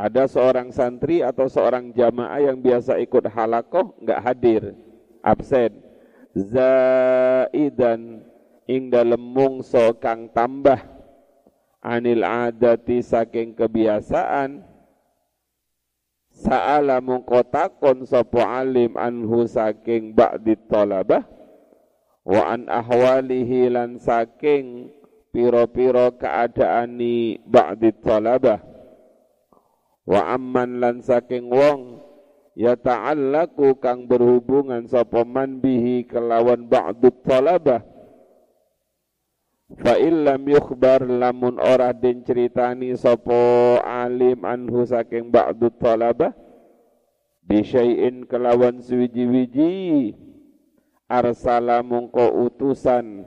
ada 0.00 0.24
seorang 0.24 0.72
santri 0.72 1.20
atau 1.20 1.44
seorang 1.44 1.92
jamaah 1.92 2.40
yang 2.40 2.56
biasa 2.56 2.96
ikut 3.04 3.28
halakoh 3.28 3.92
nggak 4.00 4.20
hadir. 4.24 4.72
Absen. 5.20 5.76
Zaidan. 6.32 8.24
Ing 8.64 8.88
dalem 8.88 9.20
mungso 9.20 9.92
kang 10.00 10.32
tambah. 10.32 10.80
Anil 11.84 12.24
adati 12.24 13.04
saking 13.04 13.52
kebiasaan 13.52 14.69
Sa'ala 16.40 17.04
mungkotakon 17.04 18.08
sopo 18.08 18.40
alim 18.40 18.96
anhu 18.96 19.44
saking 19.44 20.16
ba'di 20.16 20.56
talabah 20.72 21.20
wa 22.24 22.56
an 22.56 22.64
ahwalihi 22.64 23.68
lan 23.68 24.00
saking 24.00 24.88
piro-piro 25.36 26.16
keadaani 26.16 27.44
ba'di 27.44 27.92
talabah 28.00 28.56
wa 30.08 30.20
amman 30.32 30.80
lan 30.80 31.04
saking 31.04 31.52
wong 31.52 32.00
ya 32.56 32.72
ta'allaku 32.72 33.76
kang 33.76 34.08
berhubungan 34.08 34.88
sopo 34.88 35.28
man 35.28 35.60
bihi 35.60 36.08
kelawan 36.08 36.64
ba'du 36.64 37.12
talabah 37.20 37.84
Fa 39.78 39.94
illam 39.94 40.50
yukhbar 40.50 41.06
lamun 41.06 41.54
ora 41.62 41.94
den 41.94 42.26
ceritani 42.26 42.90
sapa 42.98 43.78
alim 43.86 44.29
anhu 44.44 44.84
saking 44.86 45.28
ba'du 45.32 45.68
talabah 45.80 46.32
bisyai'in 47.44 48.28
kelawan 48.30 48.78
suwiji-wiji 48.78 50.14
arsala 51.10 51.82
mungko 51.82 52.46
utusan 52.46 53.26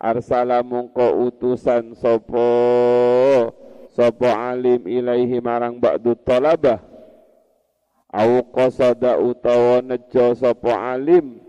arsala 0.00 0.64
mungko 0.64 1.28
utusan 1.28 1.92
sapa 1.92 2.48
sapa 3.92 4.56
alim 4.56 4.88
ilaihi 4.88 5.44
marang 5.44 5.76
ba'du 5.76 6.16
talabah 6.24 6.80
au 8.08 8.40
qasada 8.48 9.20
utawa 9.20 9.84
nejo 9.84 10.32
sapa 10.32 10.96
alim 10.96 11.44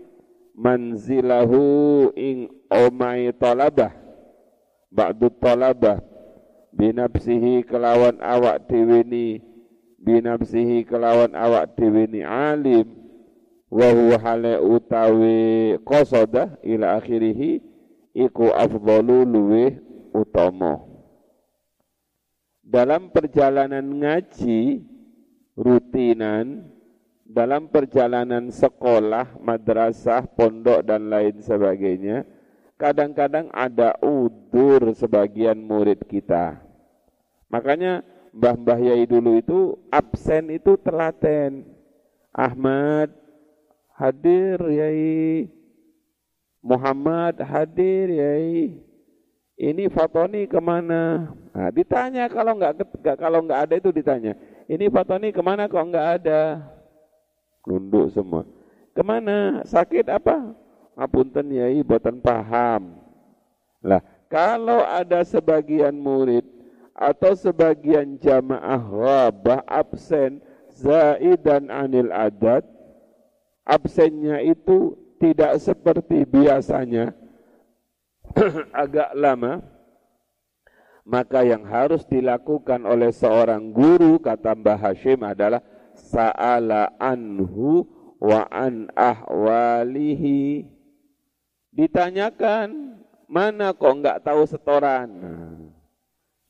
manzilahu 0.52 2.12
ing 2.12 2.52
omai 2.68 3.32
talabah 3.32 3.96
ba'du 4.92 5.32
talabah 5.40 6.11
binafsihi 6.72 7.62
kelawan 7.68 8.18
awak 8.18 8.68
deweni 8.68 9.40
binafsihi 10.02 10.84
kelawan 10.88 11.32
awak 11.36 11.76
deweni 11.78 12.24
alim. 12.24 12.88
Wa 13.72 13.88
huwa 13.88 14.20
hale 14.20 14.60
utawi 14.60 15.80
qasada 15.80 16.60
ila 16.60 17.00
akhirih 17.00 17.64
iku 18.12 18.52
afdalu 18.52 19.24
luweh 19.24 19.80
utama. 20.12 20.84
Dalam 22.60 23.08
perjalanan 23.08 23.84
ngaji 23.84 24.84
rutinan 25.56 26.68
dalam 27.32 27.72
perjalanan 27.72 28.52
sekolah, 28.52 29.40
madrasah, 29.40 30.28
pondok 30.36 30.84
dan 30.84 31.08
lain 31.08 31.40
sebagainya 31.40 32.28
kadang-kadang 32.82 33.46
ada 33.54 33.94
udur 34.02 34.90
sebagian 34.98 35.54
murid 35.54 36.02
kita. 36.10 36.58
Makanya 37.46 38.02
Mbah-mbah 38.34 38.80
Yai 38.82 39.06
dulu 39.06 39.38
itu 39.38 39.58
absen 39.92 40.50
itu 40.50 40.74
telaten. 40.82 41.62
Ahmad 42.34 43.12
hadir 43.94 44.58
Yai. 44.66 45.46
Muhammad 46.58 47.38
hadir 47.38 48.10
Yai. 48.10 48.82
Ini 49.62 49.86
Fatoni 49.92 50.50
ke 50.50 50.58
mana? 50.58 51.30
Nah, 51.54 51.70
ditanya 51.70 52.26
kalau 52.26 52.56
nggak 52.58 52.82
kalau 53.14 53.46
nggak 53.46 53.60
ada 53.68 53.74
itu 53.78 53.94
ditanya. 53.94 54.34
Ini 54.66 54.90
Fatoni 54.90 55.30
ke 55.30 55.38
mana 55.44 55.70
kok 55.70 55.86
nggak 55.86 56.08
ada? 56.18 56.66
Nunduk 57.68 58.10
semua. 58.10 58.42
Ke 58.96 59.04
mana? 59.04 59.62
Sakit 59.68 60.08
apa? 60.08 60.56
Ngapunten 60.96 61.46
yai 61.52 61.80
buatan 61.80 62.20
paham. 62.20 62.96
Lah, 63.82 64.00
kalau 64.30 64.80
ada 64.84 65.24
sebagian 65.26 65.96
murid 65.96 66.46
atau 66.92 67.32
sebagian 67.34 68.20
jamaah 68.20 68.80
wabah 68.80 69.64
absen 69.66 70.38
zaidan 70.72 71.68
anil 71.72 72.12
adat, 72.12 72.64
absennya 73.66 74.40
itu 74.44 74.96
tidak 75.18 75.58
seperti 75.62 76.26
biasanya, 76.26 77.14
agak 78.82 79.12
lama, 79.14 79.62
maka 81.02 81.42
yang 81.42 81.66
harus 81.66 82.06
dilakukan 82.06 82.86
oleh 82.86 83.10
seorang 83.10 83.74
guru, 83.74 84.22
kata 84.22 84.54
Mbah 84.54 84.78
Hashim 84.78 85.22
adalah 85.26 85.62
sa'ala 85.94 86.94
anhu 86.98 87.86
wa 88.22 88.46
an 88.50 88.86
ahwalihi 88.94 90.66
Ditanyakan, 91.72 93.00
mana 93.28 93.72
kok 93.72 93.96
nggak 93.96 94.20
tahu 94.20 94.44
setoran? 94.44 95.08
Nah, 95.08 95.56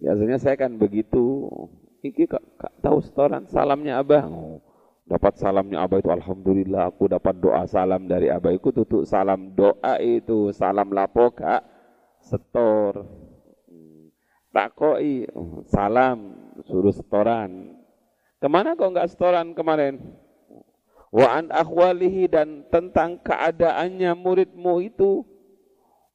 biasanya 0.02 0.36
saya 0.42 0.58
kan 0.58 0.74
begitu. 0.74 1.46
Iki 2.02 2.26
kak, 2.26 2.42
tahu 2.82 2.98
setoran, 2.98 3.46
salamnya 3.46 4.02
abah. 4.02 4.26
Oh, 4.26 4.58
dapat 5.06 5.34
salamnya 5.38 5.82
abah 5.82 5.98
itu 5.98 6.10
alhamdulillah 6.10 6.90
aku 6.90 7.10
dapat 7.10 7.34
doa 7.42 7.66
salam 7.66 8.06
dari 8.06 8.30
abah 8.30 8.54
itu 8.54 8.70
tutup 8.70 9.02
salam 9.02 9.50
doa 9.52 9.98
itu 9.98 10.54
salam 10.54 10.94
lapo 10.94 11.34
kak 11.34 11.60
setor 12.22 13.02
takoi 14.54 15.26
oh, 15.34 15.66
salam 15.66 16.38
suruh 16.64 16.94
setoran 16.94 17.76
ke 18.38 18.46
mana 18.46 18.78
kok 18.78 18.88
nggak 18.94 19.10
setoran 19.10 19.58
kemarin 19.58 19.98
wa 21.12 21.28
an 21.28 21.52
akhwalihi 21.52 22.32
dan 22.32 22.64
tentang 22.72 23.20
keadaannya 23.20 24.16
muridmu 24.16 24.80
itu 24.80 25.28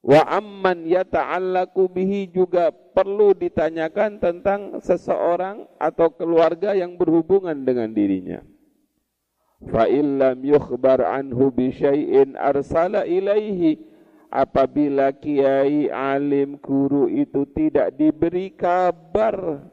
wa 0.02 0.26
amman 0.26 0.90
yata'allaku 0.90 1.86
bihi 1.86 2.34
juga 2.34 2.74
perlu 2.74 3.38
ditanyakan 3.38 4.18
tentang 4.18 4.82
seseorang 4.82 5.70
atau 5.78 6.10
keluarga 6.18 6.74
yang 6.74 6.98
berhubungan 6.98 7.62
dengan 7.62 7.94
dirinya. 7.94 8.42
Fa 9.70 9.86
illam 9.86 10.42
yukhbar 10.42 11.02
anhu 11.02 11.54
bi 11.54 11.70
syai'in 11.74 12.34
arsala 12.38 13.06
ilaihi 13.06 13.78
apabila 14.30 15.14
kiai 15.18 15.90
alim 15.90 16.58
guru 16.62 17.10
itu 17.10 17.46
tidak 17.54 17.94
diberi 17.98 18.54
kabar 18.54 19.66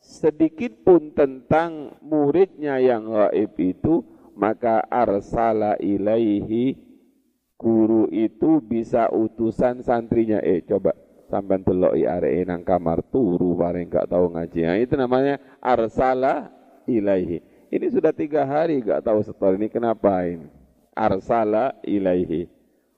sedikit 0.00 0.72
pun 0.80 1.12
tentang 1.12 2.00
muridnya 2.00 2.80
yang 2.80 3.12
gaib 3.12 3.52
itu 3.60 4.00
maka 4.40 4.80
arsala 4.88 5.76
ilaihi 5.76 6.72
guru 7.60 8.08
itu 8.08 8.64
bisa 8.64 9.12
utusan 9.12 9.84
santrinya. 9.84 10.40
Eh 10.40 10.64
coba 10.64 10.96
sampean 11.28 11.60
delok 11.60 11.92
i 12.00 12.08
arek 12.08 12.48
nang 12.48 12.64
kamar 12.64 13.04
turu 13.12 13.52
paling 13.60 13.92
gak 13.92 14.08
tahu 14.08 14.32
ngaji. 14.32 14.60
Nah, 14.64 14.76
itu 14.80 14.94
namanya 14.96 15.36
arsala 15.60 16.48
ilaihi. 16.88 17.44
Ini 17.68 17.86
sudah 17.92 18.16
tiga 18.16 18.48
hari 18.48 18.80
gak 18.80 19.04
tahu 19.04 19.20
setor 19.20 19.60
ini 19.60 19.68
kenapa 19.68 20.24
ini? 20.24 20.48
Arsala 20.96 21.76
ilaihi. 21.84 22.48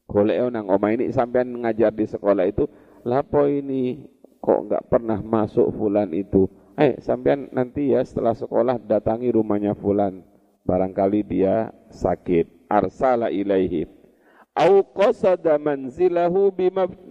Golek 0.07 0.38
nang 0.55 0.70
oma 0.70 0.94
ini 0.94 1.11
sampean 1.11 1.50
ngajar 1.59 1.90
di 1.90 2.07
sekolah 2.07 2.46
itu 2.46 2.70
lapo 3.02 3.50
ini 3.50 4.07
kok 4.42 4.68
nggak 4.68 4.85
pernah 4.90 5.18
masuk 5.22 5.74
fulan 5.74 6.11
itu? 6.14 6.46
Eh 6.76 6.98
sampean 7.02 7.50
nanti 7.52 7.92
ya 7.92 8.00
setelah 8.02 8.33
sekolah 8.33 8.81
datangi 8.81 9.28
rumahnya 9.33 9.76
fulan 9.76 10.31
barangkali 10.62 11.20
dia 11.27 11.70
sakit. 11.90 12.70
Arsala 12.70 13.29
ilaihi. 13.29 13.85
Au 14.57 14.81
qasada 14.85 15.61
manzilahu 15.61 16.53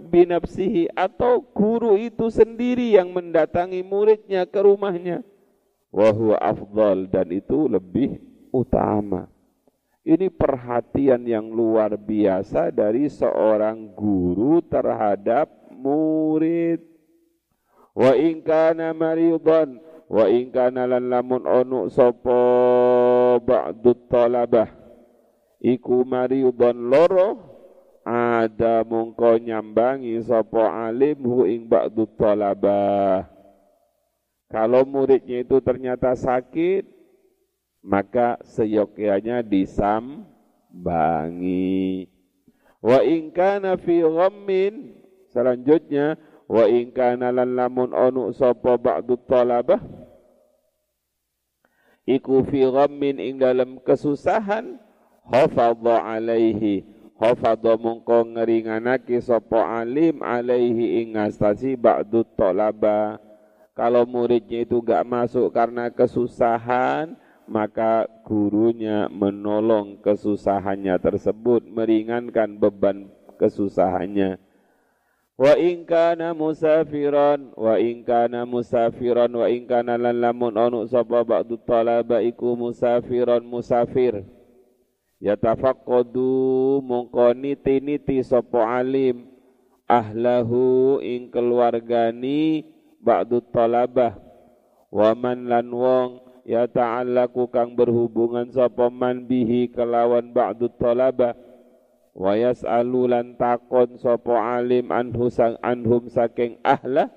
binafsihi. 0.10 0.90
Atau 0.98 1.46
guru 1.54 1.98
itu 1.98 2.30
sendiri 2.34 2.98
yang 2.98 3.14
mendatangi 3.14 3.86
muridnya 3.86 4.50
ke 4.50 4.60
rumahnya. 4.62 5.22
Wa 5.94 6.10
huwa 6.10 6.38
afdal. 6.42 7.06
Dan 7.10 7.30
itu 7.30 7.70
lebih 7.70 8.18
utama. 8.50 9.30
Ini 10.02 10.34
perhatian 10.34 11.30
yang 11.30 11.54
luar 11.54 11.94
biasa 11.94 12.74
dari 12.74 13.06
seorang 13.06 13.94
guru 13.94 14.66
terhadap 14.66 15.46
murid. 15.70 16.82
Wa 17.94 18.18
in 18.18 18.42
kana 18.42 18.98
maridan. 18.98 19.78
Wa 20.10 20.26
in 20.26 20.50
kana 20.50 20.90
lan 20.90 21.08
lamun 21.08 21.46
onu 21.46 21.88
sapa 21.88 22.40
ba'du 23.40 23.94
talabah 24.12 24.68
iku 25.62 26.04
maridan 26.04 26.90
loro 26.90 27.38
ada 28.04 28.82
mongko 28.82 29.38
nyambangi 29.38 30.18
sapa 30.26 30.90
alim 30.90 31.22
hu 31.22 31.46
ing 31.46 31.70
ba'du 31.70 32.10
talabah 32.18 33.30
kalau 34.52 34.84
muridnya 34.84 35.48
itu 35.48 35.64
ternyata 35.64 36.12
sakit 36.12 36.84
maka 37.82 38.38
seyogyanya 38.46 39.42
disambangi. 39.42 40.28
Wa 42.82 43.00
in 43.06 43.32
kana 43.32 43.78
fi 43.78 44.02
ghammin 44.02 44.98
selanjutnya 45.30 46.18
wa 46.50 46.66
in 46.66 46.92
kana 46.92 47.32
lan 47.32 47.56
lamun 47.56 47.94
onu 47.94 48.34
sapa 48.34 48.76
ba'du 48.76 49.16
talabah 49.30 49.80
iku 52.06 52.46
fi 52.46 52.66
ghammin 52.66 53.18
ing 53.18 53.42
dalam 53.42 53.82
kesusahan. 53.82 54.78
Hafadha 55.28 56.02
alaihi. 56.06 56.84
Hafadha 57.22 57.78
mongko 57.78 58.34
ngeringanake 58.34 59.22
sapa 59.22 59.82
alim 59.82 60.26
alaihi 60.26 61.06
ing 61.06 61.14
ngastasi 61.14 61.78
ba'du 61.78 62.26
talaba. 62.34 63.22
Kalau 63.78 64.04
muridnya 64.04 64.68
itu 64.68 64.84
gak 64.84 65.08
masuk 65.08 65.54
karena 65.56 65.88
kesusahan 65.94 67.16
maka 67.52 68.08
gurunya 68.24 69.12
menolong 69.12 70.00
kesusahannya 70.00 70.96
tersebut 71.00 71.68
meringankan 71.68 72.56
beban 72.56 73.12
kesusahannya 73.36 74.40
wa 75.42 75.58
in 75.58 75.90
kana 75.90 76.38
musafiran 76.38 77.50
wa 77.58 77.74
in 77.82 78.06
kana 78.06 78.46
musafiran 78.46 79.34
wa 79.34 79.50
in 79.50 79.66
kana 79.66 79.98
lan 79.98 80.22
lamun 80.22 80.54
onu 80.54 80.86
sapa 80.86 81.26
ba'du 81.26 81.58
talaba 81.66 82.22
iku 82.22 82.54
musafiran 82.54 83.42
musafir. 83.42 84.22
Yatafaqqadu 85.18 86.82
mongko 86.86 87.34
niti-niti 87.34 88.22
sapa 88.22 88.86
alim 88.86 89.26
ahlahu 89.90 91.02
ing 91.02 91.34
keluargani 91.34 92.62
ba'du 93.02 93.42
talabah. 93.50 94.22
Wa 94.94 95.18
man 95.18 95.50
lan 95.50 95.74
wong 95.74 96.22
ya 96.46 96.70
ta'allaku 96.70 97.50
kang 97.50 97.74
berhubungan 97.74 98.54
sapa 98.54 98.94
man 98.94 99.26
bihi 99.26 99.74
kelawan 99.74 100.30
ba'du 100.30 100.70
talabah 100.78 101.34
wa 102.12 102.36
yas'alu 102.36 103.08
lan 103.08 103.40
takon 103.40 103.96
sapa 103.96 104.60
alim 104.60 104.92
anhu 104.92 105.32
sang 105.32 105.56
anhum 105.64 106.12
saking 106.12 106.60
ahlah. 106.64 107.10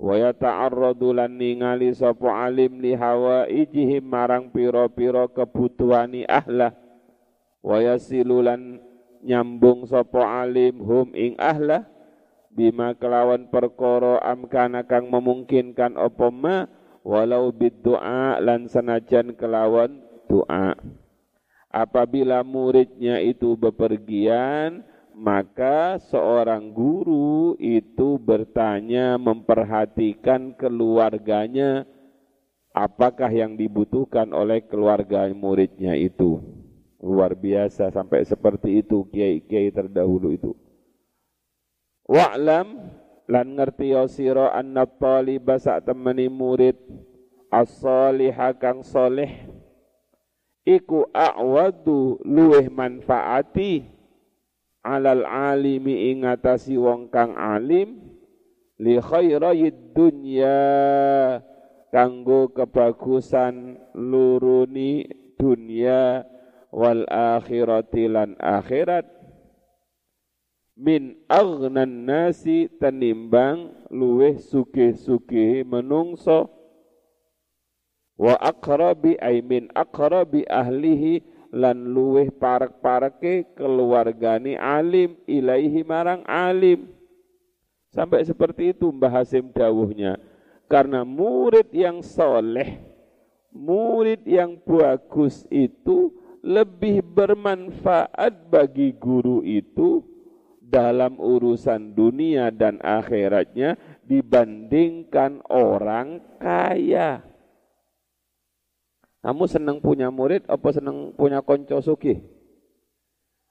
Wa 0.00 0.16
yata'arradu 0.16 1.12
lan 1.12 1.36
ningali 1.36 1.92
sapa 1.92 2.48
alim 2.48 2.80
li 2.80 2.96
hawaijihim 2.96 4.00
marang 4.00 4.48
pira-pira 4.48 5.28
kebutuhani 5.28 6.24
ahlah. 6.24 6.72
Wa 7.60 7.84
yasilulan 7.84 8.80
nyambung 9.20 9.84
sopo 9.84 10.24
alim 10.24 10.80
hum 10.80 11.12
ing 11.12 11.36
ahlah. 11.36 11.84
Bima 12.50 12.96
kelawan 12.96 13.46
perkara 13.52 14.18
amkana 14.24 14.82
kang 14.82 15.06
memungkinkan 15.06 15.94
apa 15.94 16.28
ma 16.34 16.66
walau 17.06 17.54
biddu'a 17.54 18.42
lan 18.42 18.66
sanajan 18.66 19.38
kelawan 19.38 20.02
doa 20.26 20.74
apabila 21.70 22.42
muridnya 22.42 23.22
itu 23.22 23.54
bepergian 23.54 24.82
maka 25.20 26.00
seorang 26.00 26.72
guru 26.72 27.52
itu 27.60 28.16
bertanya 28.16 29.20
memperhatikan 29.20 30.56
keluarganya. 30.56 31.84
Apakah 32.70 33.28
yang 33.28 33.58
dibutuhkan 33.58 34.30
oleh 34.30 34.62
keluarga 34.64 35.26
muridnya 35.34 35.98
itu? 35.98 36.38
Luar 37.02 37.34
biasa 37.34 37.90
sampai 37.90 38.22
seperti 38.22 38.80
itu 38.80 39.04
kiai-kiai 39.10 39.74
terdahulu 39.74 40.30
itu. 40.30 40.54
Wa'lam 42.06 42.78
lan 43.26 43.46
ngerti 43.58 43.92
ya 43.92 44.06
anna 44.54 44.86
taliba 44.86 45.58
sak 45.58 45.86
temeni 45.86 46.30
murid 46.30 46.78
as-salihah 47.50 48.54
kang 48.54 48.86
soleh 48.86 49.49
iku 50.64 51.08
a'wadu 51.12 52.20
luweh 52.24 52.68
manfaati 52.68 53.84
alal 54.84 55.24
alimi 55.24 56.12
ingatasi 56.12 56.76
wong 56.80 57.12
kang 57.12 57.36
alim 57.36 58.00
li 58.80 58.96
khairayid 58.96 59.92
dunya 59.92 60.56
kanggo 61.92 62.48
kebagusan 62.54 63.76
luruni 63.92 65.04
dunia 65.36 66.24
wal 66.70 67.02
akhirati 67.10 68.06
lan 68.06 68.38
akhirat. 68.38 69.04
Min 70.80 71.20
aghnan 71.28 72.08
nasi 72.08 72.72
tenimbang 72.80 73.84
luweh 73.92 74.40
sugih-sugih 74.40 75.60
menungso 75.68 76.48
wa 78.20 78.36
aqrabi 78.36 79.16
ay 79.16 79.40
min 79.40 79.72
aqrabi 79.72 80.44
ahlihi 80.44 81.24
lan 81.56 81.88
luweh 81.88 82.28
parek-pareke 82.28 83.56
keluargani 83.56 84.60
alim 84.60 85.16
ilaihi 85.24 85.80
marang 85.88 86.20
alim 86.28 86.84
sampai 87.88 88.20
seperti 88.28 88.76
itu 88.76 88.92
Mbah 88.92 89.24
Hasim 89.24 89.48
dawuhnya 89.48 90.20
karena 90.68 91.00
murid 91.00 91.72
yang 91.72 92.04
soleh 92.04 92.76
murid 93.56 94.22
yang 94.28 94.60
bagus 94.62 95.48
itu 95.48 96.12
lebih 96.44 97.00
bermanfaat 97.02 98.48
bagi 98.52 98.94
guru 98.96 99.44
itu 99.44 100.04
dalam 100.60 101.18
urusan 101.18 101.92
dunia 101.98 102.54
dan 102.54 102.78
akhiratnya 102.78 103.74
dibandingkan 104.06 105.42
orang 105.50 106.22
kaya. 106.38 107.29
Kamu 109.20 109.44
senang 109.44 109.78
punya 109.84 110.08
murid 110.08 110.48
apa 110.48 110.68
senang 110.72 111.12
punya 111.12 111.44
konco 111.44 111.76
sugih? 111.84 112.24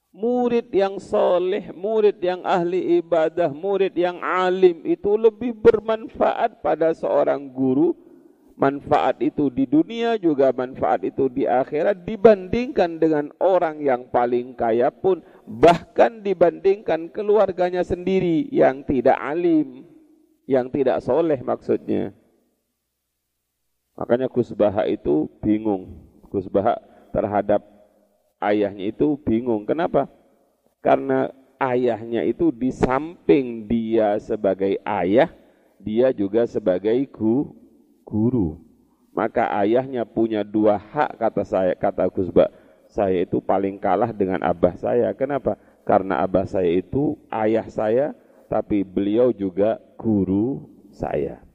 Murid 0.10 0.74
yang 0.74 0.98
soleh, 0.98 1.70
murid 1.70 2.18
yang 2.18 2.42
ahli 2.42 2.98
ibadah, 2.98 3.54
murid 3.54 3.94
yang 3.94 4.18
alim 4.26 4.82
itu 4.82 5.14
lebih 5.14 5.54
bermanfaat 5.54 6.66
pada 6.66 6.90
seorang 6.98 7.46
guru 7.54 7.94
manfaat 8.60 9.24
itu 9.24 9.48
di 9.48 9.64
dunia 9.64 10.20
juga 10.20 10.52
manfaat 10.52 11.08
itu 11.08 11.32
di 11.32 11.48
akhirat 11.48 12.04
dibandingkan 12.04 13.00
dengan 13.00 13.32
orang 13.40 13.80
yang 13.80 14.12
paling 14.12 14.52
kaya 14.52 14.92
pun 14.92 15.24
bahkan 15.48 16.20
dibandingkan 16.20 17.08
keluarganya 17.08 17.88
sendiri 17.88 18.52
yang 18.52 18.84
tidak 18.84 19.16
alim 19.16 19.88
yang 20.44 20.68
tidak 20.68 21.00
soleh 21.00 21.40
maksudnya 21.40 22.12
makanya 24.00 24.32
Gus 24.32 24.56
Baha 24.56 24.88
itu 24.88 25.28
bingung 25.44 25.92
Gus 26.32 26.48
Baha 26.48 26.80
terhadap 27.12 27.60
ayahnya 28.40 28.88
itu 28.88 29.20
bingung 29.20 29.68
kenapa 29.68 30.08
karena 30.80 31.36
ayahnya 31.60 32.24
itu 32.24 32.56
di 32.56 32.72
samping 32.72 33.68
dia 33.68 34.16
sebagai 34.24 34.80
ayah 34.88 35.28
dia 35.84 36.16
juga 36.16 36.48
sebagai 36.48 36.96
guru 37.12 37.60
guru. 38.10 38.58
Maka 39.14 39.46
ayahnya 39.62 40.02
punya 40.10 40.42
dua 40.42 40.82
hak 40.82 41.22
kata 41.22 41.44
saya, 41.46 41.74
kata 41.78 42.10
Gus 42.10 42.34
Ba. 42.34 42.50
Saya 42.90 43.22
itu 43.22 43.38
paling 43.38 43.78
kalah 43.78 44.10
dengan 44.10 44.42
abah 44.42 44.74
saya. 44.74 45.14
Kenapa? 45.14 45.54
Karena 45.86 46.26
abah 46.26 46.50
saya 46.50 46.74
itu 46.74 47.14
ayah 47.30 47.70
saya, 47.70 48.18
tapi 48.50 48.82
beliau 48.82 49.30
juga 49.30 49.78
guru 49.94 50.66
saya. 50.90 51.46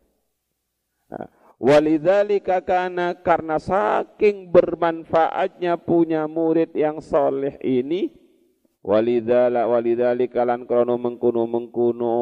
Walidzalika 1.63 2.59
kana 2.67 3.15
karena 3.15 3.63
saking 3.63 4.51
bermanfaatnya 4.51 5.79
punya 5.79 6.27
murid 6.27 6.75
yang 6.75 6.99
soleh 6.99 7.55
ini 7.63 8.11
walidzala 8.85 9.65
walidzalika 9.65 10.43
lan 10.45 10.67
krono 10.67 11.01
mengkuno 11.01 11.47
mengkuno 11.47 12.17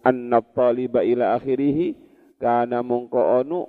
anna 0.00 0.42
taliba 0.42 1.06
ila 1.06 1.36
akhirih 1.38 1.94
kana 2.40 2.82
mongko 2.82 3.44
onu 3.44 3.60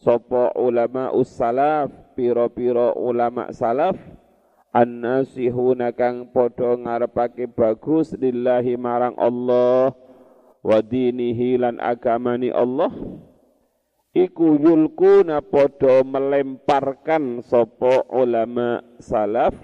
sapa 0.00 0.56
ulama 0.56 1.10
ussalaf 1.12 1.92
pira-pira 2.16 2.96
ulama 2.96 3.50
salaf 3.50 4.00
annasihuna 4.72 5.92
kang 5.92 6.30
padha 6.30 6.78
ngarepake 6.78 7.50
bagus 7.50 8.14
lillahi 8.14 8.78
marang 8.80 9.18
Allah 9.20 9.92
wa 10.62 10.78
dinihi 10.78 11.60
lan 11.60 11.82
agamani 11.82 12.54
Allah 12.54 12.94
iku 14.18 14.58
yulkuna 14.58 15.38
podo 15.38 16.02
melemparkan 16.02 17.38
sopo 17.46 18.02
ulama 18.10 18.82
salaf 18.98 19.54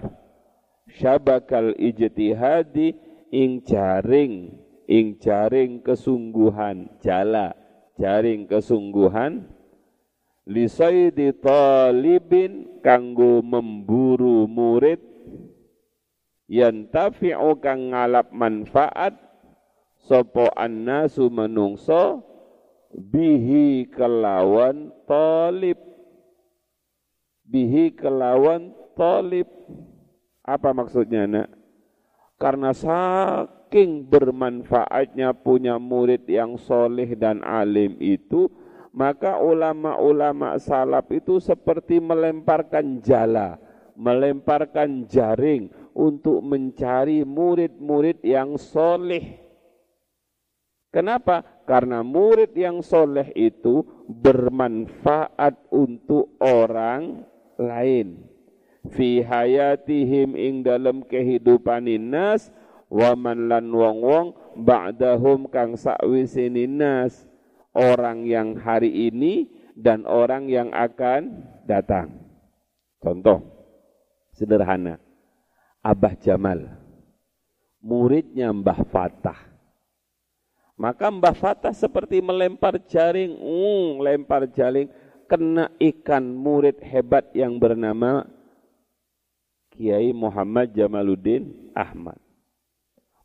syabakal 0.95 1.75
ijtihadi 1.75 2.95
ing 3.35 3.67
jaring 3.67 4.55
ing 4.87 5.19
jaring 5.19 5.83
kesungguhan 5.83 6.87
jala 7.03 7.59
jaring 7.99 8.47
kesungguhan 8.47 9.51
lisaidi 10.47 11.35
talibin 11.35 12.79
kanggo 12.79 13.43
memburu 13.43 14.47
murid 14.47 15.03
yantafi'u 16.47 17.59
kang 17.59 17.91
ngalap 17.91 18.31
manfaat 18.31 19.19
sapa 19.99 20.53
annasu 20.55 21.33
menungso 21.33 22.34
bihi 22.95 23.91
kelawan 23.91 24.95
talib 25.05 25.79
bihi 27.45 27.91
kelawan 27.93 28.71
talib 28.95 29.51
apa 30.47 30.71
maksudnya 30.71 31.27
nak 31.27 31.49
karena 32.39 32.71
saking 32.71 34.07
bermanfaatnya 34.07 35.35
punya 35.35 35.77
murid 35.83 36.25
yang 36.31 36.55
soleh 36.55 37.19
dan 37.19 37.43
alim 37.43 37.99
itu 37.99 38.47
maka 38.95 39.43
ulama-ulama 39.43 40.55
salaf 40.63 41.11
itu 41.11 41.43
seperti 41.43 41.99
melemparkan 41.99 43.03
jala, 43.03 43.59
melemparkan 43.99 45.11
jaring 45.11 45.67
untuk 45.91 46.39
mencari 46.47 47.27
murid-murid 47.27 48.23
yang 48.23 48.55
soleh. 48.55 49.43
Kenapa? 50.95 51.43
Karena 51.65 52.05
murid 52.05 52.53
yang 52.53 52.85
soleh 52.85 53.33
itu 53.33 53.85
bermanfaat 54.09 55.73
untuk 55.73 56.37
orang 56.41 57.25
lain. 57.57 58.29
Fi 58.93 59.25
hayatihim 59.25 60.37
ing 60.37 60.61
dalam 60.61 61.01
kehidupan 61.09 61.89
nas 62.05 62.53
wa 62.93 63.17
man 63.17 63.49
lan 63.49 63.73
wong 63.73 63.99
wong 64.05 64.27
ba'dahum 64.61 65.49
kang 65.49 65.73
sakwisini 65.73 66.69
nas 66.69 67.25
orang 67.73 68.29
yang 68.29 68.61
hari 68.61 69.09
ini 69.09 69.49
dan 69.73 70.05
orang 70.05 70.53
yang 70.53 70.69
akan 70.71 71.49
datang. 71.65 72.13
Contoh 73.01 73.43
sederhana. 74.37 75.03
Abah 75.85 76.17
Jamal, 76.17 76.65
muridnya 77.85 78.49
Mbah 78.57 78.89
Fatah. 78.89 79.54
Maka 80.75 81.07
Mbah 81.07 81.37
Fatah 81.39 81.71
seperti 81.71 82.19
melempar 82.19 82.83
jaring, 82.91 83.31
mm, 83.31 84.03
lempar 84.03 84.43
jaring, 84.51 84.91
kena 85.31 85.71
ikan 85.79 86.35
murid 86.35 86.83
hebat 86.83 87.31
yang 87.33 87.57
bernama 87.57 88.27
Kiai 89.75 90.11
Muhammad 90.15 90.71
Jamaluddin 90.75 91.71
Ahmad. 91.75 92.19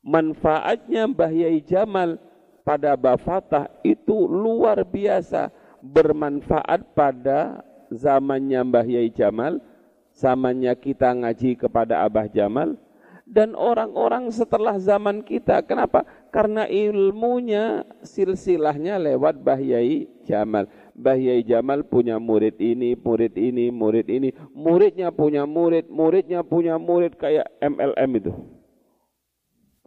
Manfaatnya 0.02 1.06
Mbah 1.10 1.30
Yai 1.34 1.62
Jamal 1.62 2.18
pada 2.66 2.94
Bafatah 2.96 3.70
itu 3.82 4.30
luar 4.30 4.82
biasa 4.86 5.50
bermanfaat 5.82 6.94
pada 6.98 7.66
zamannya 7.90 8.62
Mbah 8.66 8.88
Yai 8.88 9.10
Jamal, 9.10 9.58
zamannya 10.14 10.74
kita 10.78 11.14
ngaji 11.14 11.58
kepada 11.58 12.06
Abah 12.06 12.30
Jamal, 12.30 12.78
dan 13.30 13.54
orang-orang 13.54 14.34
setelah 14.34 14.82
zaman 14.82 15.22
kita. 15.22 15.62
Kenapa? 15.62 16.02
Karena 16.30 16.70
ilmunya 16.70 17.82
silsilahnya 18.06 19.02
lewat 19.02 19.42
Mbah 19.42 19.62
Yai 19.62 20.06
Jamal. 20.30 20.70
Mbah 20.94 21.18
Yai 21.18 21.42
Jamal 21.42 21.82
punya 21.82 22.22
murid 22.22 22.62
ini, 22.62 22.94
murid 22.94 23.34
ini, 23.34 23.74
murid 23.74 24.06
ini. 24.14 24.30
Muridnya 24.54 25.10
punya 25.10 25.50
murid, 25.50 25.90
muridnya 25.90 26.46
punya 26.46 26.78
murid 26.78 27.18
kayak 27.18 27.50
MLM 27.58 28.12
itu. 28.22 28.34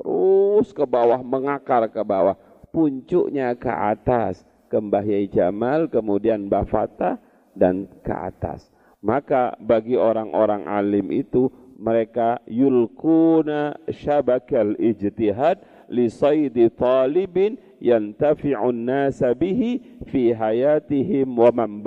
Terus 0.02 0.74
ke 0.74 0.82
bawah, 0.82 1.22
mengakar 1.22 1.86
ke 1.86 2.02
bawah 2.02 2.34
puncuknya 2.74 3.54
ke 3.54 3.70
atas 3.70 4.42
ke 4.66 4.80
Mbah 4.80 5.04
Yai 5.04 5.28
Jamal, 5.28 5.86
kemudian 5.86 6.48
Mbah 6.48 6.66
Fatah 6.66 7.20
dan 7.54 7.86
ke 8.02 8.10
atas. 8.10 8.72
Maka 8.98 9.54
bagi 9.60 9.94
orang-orang 9.94 10.64
alim 10.66 11.12
itu 11.12 11.52
mereka 11.76 12.38
yulkuna 12.46 13.76
syabakal 13.90 14.78
ijtihad 14.78 15.58
li 15.92 16.08
saydi 16.08 16.72
talibin 16.72 17.60
yantafi'un 17.76 18.72
nasa 18.72 19.36
bihi 19.36 20.00
fi 20.08 20.32
hayatihim 20.32 21.28
wa 21.36 21.52
man. 21.52 21.84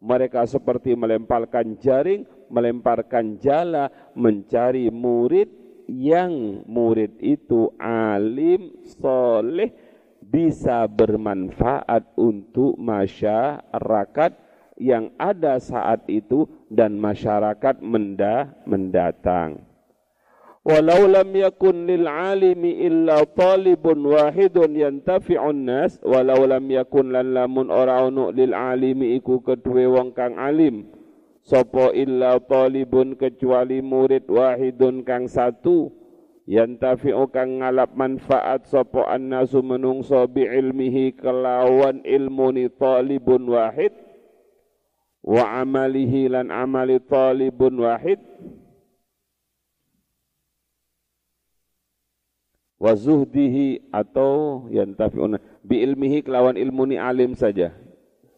Mereka 0.00 0.48
seperti 0.48 0.96
melemparkan 0.98 1.78
jaring, 1.78 2.26
melemparkan 2.50 3.38
jala, 3.38 3.92
mencari 4.16 4.90
murid 4.90 5.52
yang 5.86 6.64
murid 6.64 7.20
itu 7.20 7.68
alim, 7.76 8.74
soleh, 8.98 9.70
bisa 10.24 10.88
bermanfaat 10.88 12.16
untuk 12.16 12.80
masyarakat 12.80 14.32
yang 14.80 15.12
ada 15.20 15.60
saat 15.60 16.08
itu 16.08 16.48
dan 16.72 16.96
masyarakat 16.96 17.84
menda 17.84 18.56
mendatang. 18.64 19.69
Walau 20.70 21.10
lam 21.10 21.34
yakun 21.34 21.90
lil 21.90 22.06
alimi 22.06 22.86
illa 22.86 23.26
talibun 23.26 24.06
wahidun 24.06 24.78
yantafi'un 24.78 25.66
nas 25.66 25.98
walau 26.06 26.46
lam 26.46 26.62
yakun 26.70 27.10
lan 27.10 27.34
lamun 27.34 27.74
ora 27.74 28.06
ono 28.06 28.30
lil 28.30 28.54
alimi 28.54 29.18
iku 29.18 29.42
kedue 29.42 29.90
wong 29.90 30.14
kang 30.14 30.38
alim 30.38 30.86
Sopo 31.42 31.90
illa 31.90 32.38
talibun 32.38 33.18
kecuali 33.18 33.82
murid 33.82 34.30
wahidun 34.30 35.02
kang 35.02 35.26
satu 35.26 35.90
yantafi'u 36.46 37.26
kang 37.34 37.58
ngalap 37.58 37.90
manfaat 37.98 38.70
sopo 38.70 39.02
annasu 39.10 39.66
menungso 39.66 40.22
bi 40.30 40.46
ilmihi 40.46 41.18
kelawan 41.18 42.06
ilmu 42.06 42.46
ni 42.54 42.70
talibun 42.70 43.50
wahid 43.50 43.90
wa 45.26 45.66
amalihi 45.66 46.30
lan 46.30 46.54
amali 46.54 47.02
talibun 47.02 47.82
wahid 47.82 48.22
wa 52.80 52.96
zuhdihi 52.96 53.92
atau 53.92 54.64
yantafi'una. 54.72 55.36
Bi 55.60 55.84
ilmihi 55.84 56.24
kelawan 56.24 56.56
ilmu 56.56 56.88
ni 56.88 56.96
alim 56.96 57.36
saja. 57.36 57.76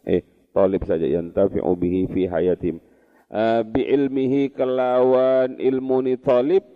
Eh 0.03 0.27
talib 0.51 0.83
saja. 0.83 1.07
Yantafi'u 1.07 1.71
bihi 1.79 2.11
fi 2.11 2.27
hayatim. 2.27 2.83
Uh, 3.31 3.63
bi 3.63 3.87
ilmihi 3.87 4.51
kelawan 4.51 5.57
ilmu 5.63 6.03
ni 6.03 6.19
talib. 6.19 6.67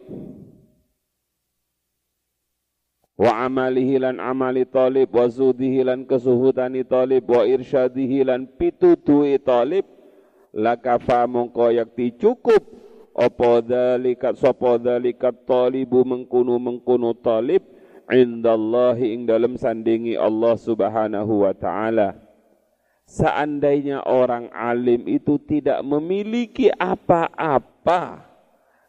Wa 3.19 3.45
amalihi 3.51 3.99
lan 3.99 4.23
amali 4.23 4.63
talib. 4.63 5.11
Wa 5.11 5.27
zudihi 5.27 5.83
lan 5.83 6.07
kesuhutani 6.07 6.87
talib. 6.87 7.27
Wa 7.27 7.43
irsyadihi 7.43 8.31
lan 8.31 8.47
pitutui 8.47 9.43
talib. 9.43 9.85
Lakafa 10.57 11.27
mongko 11.29 11.69
yakti 11.75 12.15
cukup 12.17 12.86
apa 13.17 13.65
dzalika? 13.65 14.37
Sapa 14.37 14.77
dzalika? 14.77 15.33
Talibu 15.33 16.05
mengkunu 16.05 16.61
mengkunu 16.61 17.17
talib 17.17 17.65
indallahi 18.13 19.17
ing 19.17 19.25
dalam 19.25 19.57
sandingi 19.57 20.15
Allah 20.15 20.55
Subhanahu 20.61 21.49
wa 21.49 21.57
taala. 21.57 22.21
Seandainya 23.07 24.03
orang 24.05 24.51
alim 24.51 25.07
itu 25.07 25.39
tidak 25.39 25.81
memiliki 25.87 26.69
apa-apa 26.75 28.27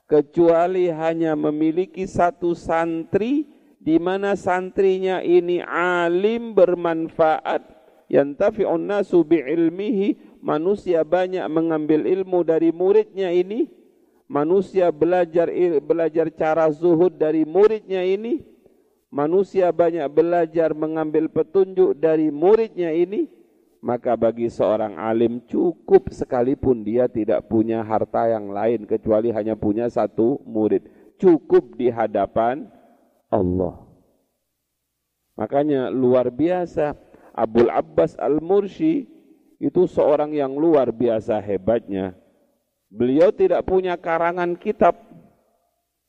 kecuali 0.10 0.90
hanya 0.90 1.38
memiliki 1.38 2.10
satu 2.10 2.58
santri 2.58 3.46
di 3.78 4.02
mana 4.02 4.34
santrinya 4.34 5.22
ini 5.22 5.62
alim 5.62 6.58
bermanfaat 6.58 7.62
yantafi'un 8.10 8.90
nasu 8.90 9.22
bi'ilmihi 9.22 10.40
manusia 10.42 11.06
banyak 11.06 11.46
mengambil 11.52 12.08
ilmu 12.08 12.42
dari 12.42 12.74
muridnya 12.74 13.30
ini 13.30 13.70
manusia 14.28 14.92
belajar 14.92 15.48
belajar 15.80 16.28
cara 16.36 16.68
zuhud 16.70 17.16
dari 17.16 17.48
muridnya 17.48 18.04
ini 18.04 18.44
manusia 19.08 19.72
banyak 19.72 20.06
belajar 20.12 20.76
mengambil 20.76 21.32
petunjuk 21.32 21.96
dari 21.96 22.28
muridnya 22.28 22.92
ini 22.92 23.32
maka 23.82 24.18
bagi 24.18 24.50
seorang 24.50 24.98
alim 24.98 25.40
cukup 25.48 26.10
sekalipun 26.12 26.82
dia 26.82 27.06
tidak 27.08 27.46
punya 27.48 27.86
harta 27.86 28.28
yang 28.28 28.50
lain 28.50 28.84
kecuali 28.90 29.30
hanya 29.32 29.54
punya 29.54 29.88
satu 29.88 30.42
murid. 30.44 30.84
Cukup 31.18 31.78
di 31.78 31.90
hadapan 31.90 32.70
Allah. 33.32 33.80
Makanya 35.38 35.94
luar 35.94 36.34
biasa 36.34 36.98
Abdul 37.34 37.70
Abbas 37.70 38.18
Al-Mursi 38.18 39.06
itu 39.62 39.86
seorang 39.86 40.34
yang 40.34 40.58
luar 40.58 40.90
biasa 40.90 41.38
hebatnya. 41.42 42.18
Beliau 42.88 43.36
tidak 43.36 43.68
punya 43.68 44.00
karangan 44.00 44.56
kitab. 44.56 44.96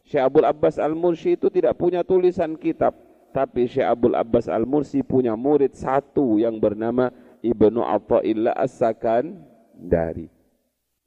Syekh 0.08 0.24
Abdul 0.24 0.46
Abbas 0.48 0.80
Al-Mursi 0.80 1.36
itu 1.36 1.50
tidak 1.50 1.76
punya 1.76 2.06
tulisan 2.06 2.54
kitab. 2.56 2.96
Tapi 3.34 3.68
Syekh 3.68 3.84
Abdul 3.84 4.16
Abbas 4.16 4.48
Al-Mursi 4.48 5.04
punya 5.04 5.36
murid 5.36 5.76
satu 5.76 6.40
yang 6.40 6.56
bernama 6.56 7.12
Ibnu 7.44 7.82
Athaillah 7.84 8.56
As-Sakan 8.56 9.42
dari. 9.76 10.32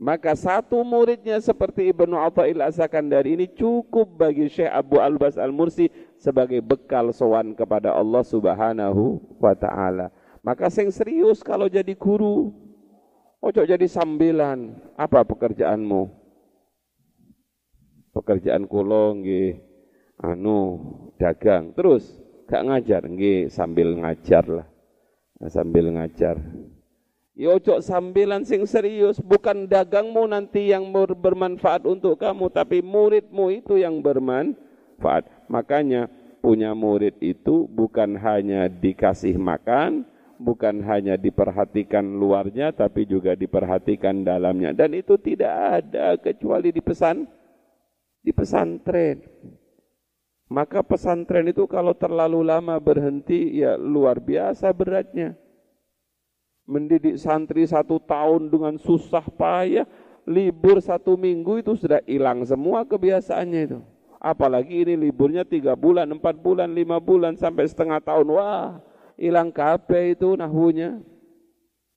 Maka 0.02 0.34
satu 0.34 0.82
muridnya 0.82 1.38
seperti 1.38 1.94
Ibnu 1.94 2.18
Athaillah 2.18 2.70
As-Sakandari 2.70 3.38
ini 3.38 3.46
cukup 3.50 4.18
bagi 4.18 4.50
Syekh 4.50 4.70
Abu 4.70 4.98
Albas 4.98 5.38
Al-Mursi 5.38 5.90
sebagai 6.18 6.62
bekal 6.62 7.14
sowan 7.14 7.54
kepada 7.54 7.94
Allah 7.94 8.22
Subhanahu 8.26 9.22
wa 9.38 9.54
taala. 9.54 10.10
Maka 10.42 10.74
sing 10.74 10.90
serius 10.90 11.46
kalau 11.46 11.70
jadi 11.70 11.94
guru. 11.94 12.50
Ojo 13.42 13.66
jadi 13.66 13.90
sambilan. 13.90 14.78
Apa 14.94 15.26
pekerjaanmu? 15.26 16.14
Pekerjaan 18.14 18.70
kula 18.70 19.18
nggih 19.18 19.58
anu 20.22 20.78
dagang. 21.18 21.74
Terus 21.74 22.06
gak 22.46 22.70
ngajar 22.70 23.02
nggih 23.10 23.50
sambil 23.50 23.98
ngajar 23.98 24.46
lah. 24.46 24.68
Sambil 25.50 25.90
ngajar. 25.90 26.38
Ya 27.34 27.58
ojo 27.58 27.82
sambilan 27.82 28.46
sing 28.46 28.68
serius, 28.70 29.18
bukan 29.18 29.66
dagangmu 29.66 30.30
nanti 30.30 30.70
yang 30.70 30.92
bermanfaat 30.94 31.88
untuk 31.90 32.20
kamu, 32.22 32.54
tapi 32.54 32.86
muridmu 32.86 33.50
itu 33.50 33.82
yang 33.82 34.04
bermanfaat. 34.04 35.26
Makanya 35.50 36.12
punya 36.44 36.76
murid 36.78 37.18
itu 37.24 37.66
bukan 37.72 38.20
hanya 38.20 38.68
dikasih 38.68 39.40
makan, 39.40 40.06
bukan 40.42 40.82
hanya 40.90 41.14
diperhatikan 41.22 42.02
luarnya, 42.18 42.74
tapi 42.74 43.06
juga 43.06 43.38
diperhatikan 43.38 44.26
dalamnya. 44.26 44.74
Dan 44.74 44.98
itu 44.98 45.22
tidak 45.22 45.54
ada 45.54 46.18
kecuali 46.18 46.74
di 46.74 46.82
pesan 46.82 47.30
di 48.26 48.34
pesantren. 48.34 49.22
Maka 50.50 50.82
pesantren 50.82 51.48
itu 51.48 51.70
kalau 51.70 51.94
terlalu 51.94 52.42
lama 52.42 52.76
berhenti, 52.82 53.62
ya 53.62 53.78
luar 53.78 54.18
biasa 54.20 54.74
beratnya 54.74 55.38
mendidik 56.72 57.20
santri 57.20 57.68
satu 57.68 58.00
tahun 58.00 58.48
dengan 58.48 58.80
susah 58.80 59.28
payah, 59.36 59.84
libur 60.24 60.80
satu 60.80 61.20
minggu 61.20 61.60
itu 61.60 61.76
sudah 61.76 62.00
hilang 62.08 62.48
semua 62.48 62.88
kebiasaannya 62.88 63.62
itu. 63.68 63.80
Apalagi 64.22 64.86
ini 64.88 64.94
liburnya 64.96 65.42
tiga 65.42 65.74
bulan, 65.74 66.08
empat 66.14 66.40
bulan, 66.40 66.72
lima 66.72 67.02
bulan, 67.02 67.34
sampai 67.36 67.66
setengah 67.66 68.00
tahun. 68.00 68.30
Wah, 68.30 68.78
hilang 69.22 69.54
KP 69.54 70.18
itu 70.18 70.34
nahunya. 70.34 70.98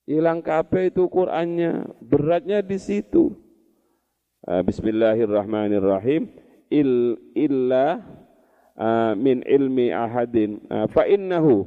Hilang 0.04 0.44
KP 0.44 0.92
itu 0.92 1.08
Qur'annya. 1.08 1.88
Beratnya 2.04 2.60
di 2.60 2.76
situ. 2.76 3.32
Uh, 4.44 4.60
Bismillahirrahmanirrahim. 4.60 6.28
Il, 6.68 7.16
illa 7.32 8.04
uh, 8.76 9.16
min 9.16 9.40
ilmi 9.48 9.88
ahadin. 9.88 10.60
Uh, 10.68 10.84
fa 10.92 11.08
innahu 11.08 11.64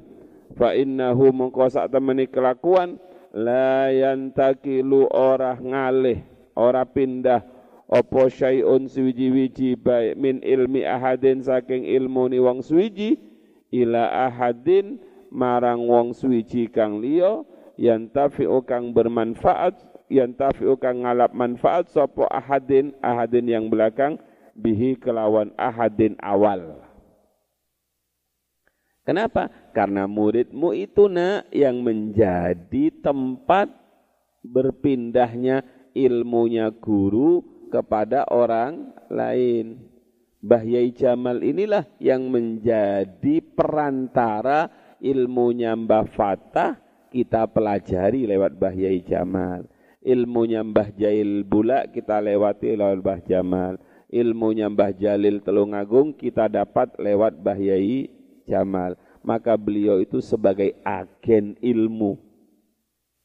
fa 0.53 0.77
innahu 0.77 1.33
mengko 1.33 1.65
sak 1.69 1.89
temeni 1.89 2.29
kelakuan 2.29 3.01
la 3.33 3.91
yantakilu 3.93 5.05
ora 5.11 5.53
ngalih 5.59 6.23
ora 6.57 6.81
pindah 6.87 7.43
apa 7.87 8.21
syai'un 8.27 8.89
suwiji-wiji 8.89 9.77
baik 9.77 10.17
min 10.17 10.41
ilmi 10.41 10.81
ahadin 10.87 11.45
saking 11.45 11.85
ilmu 11.85 12.31
ni 12.31 12.41
wong 12.41 12.65
suwiji 12.65 13.19
ila 13.69 14.31
ahadin 14.31 14.97
marang 15.30 15.84
wong 15.86 16.15
suwiji 16.15 16.67
kang 16.71 16.99
liya 17.03 17.43
yantafi'u 17.78 18.63
kang 18.65 18.91
bermanfaat 18.91 19.78
yantafi'u 20.09 20.75
kang 20.80 21.03
ngalap 21.03 21.32
manfaat 21.36 21.91
sapa 21.91 22.25
ahadin 22.32 22.95
ahadin 23.03 23.45
yang 23.47 23.65
belakang 23.67 24.17
bihi 24.57 24.97
kelawan 24.97 25.53
ahadin 25.55 26.17
awal 26.19 26.88
Kenapa? 29.07 29.47
Karena 29.71 30.03
muridmu 30.03 30.75
itu 30.75 31.07
nak 31.07 31.47
yang 31.55 31.80
menjadi 31.80 32.91
tempat 32.99 33.71
berpindahnya 34.43 35.63
ilmunya 35.95 36.75
guru 36.75 37.39
kepada 37.71 38.28
orang 38.28 38.91
lain. 39.07 39.80
Bahyai 40.43 40.91
Jamal 40.91 41.39
inilah 41.39 41.88
yang 42.03 42.28
menjadi 42.28 43.39
perantara 43.55 44.67
ilmunya 45.01 45.73
Mbah 45.73 46.05
Fatah 46.11 46.77
kita 47.09 47.47
pelajari 47.47 48.27
lewat 48.27 48.57
Bahyai 48.57 49.01
Jamal. 49.01 49.65
Ilmunya 50.03 50.63
Mbah 50.63 50.93
Jail 50.95 51.43
Bula 51.43 51.89
kita 51.89 52.21
lewati 52.21 52.75
lewat 52.77 52.97
Mbah 53.03 53.19
Jamal. 53.25 53.73
Ilmunya 54.07 54.71
Mbah 54.71 54.95
Jalil 54.95 55.43
Telungagung 55.43 56.15
kita 56.15 56.47
dapat 56.47 56.95
lewat 56.95 57.43
Bahyai 57.43 58.07
Jamal. 58.47 58.95
Maka 59.19 59.59
beliau 59.59 59.99
itu 59.99 60.23
sebagai 60.23 60.79
agen 60.87 61.59
ilmu. 61.59 62.15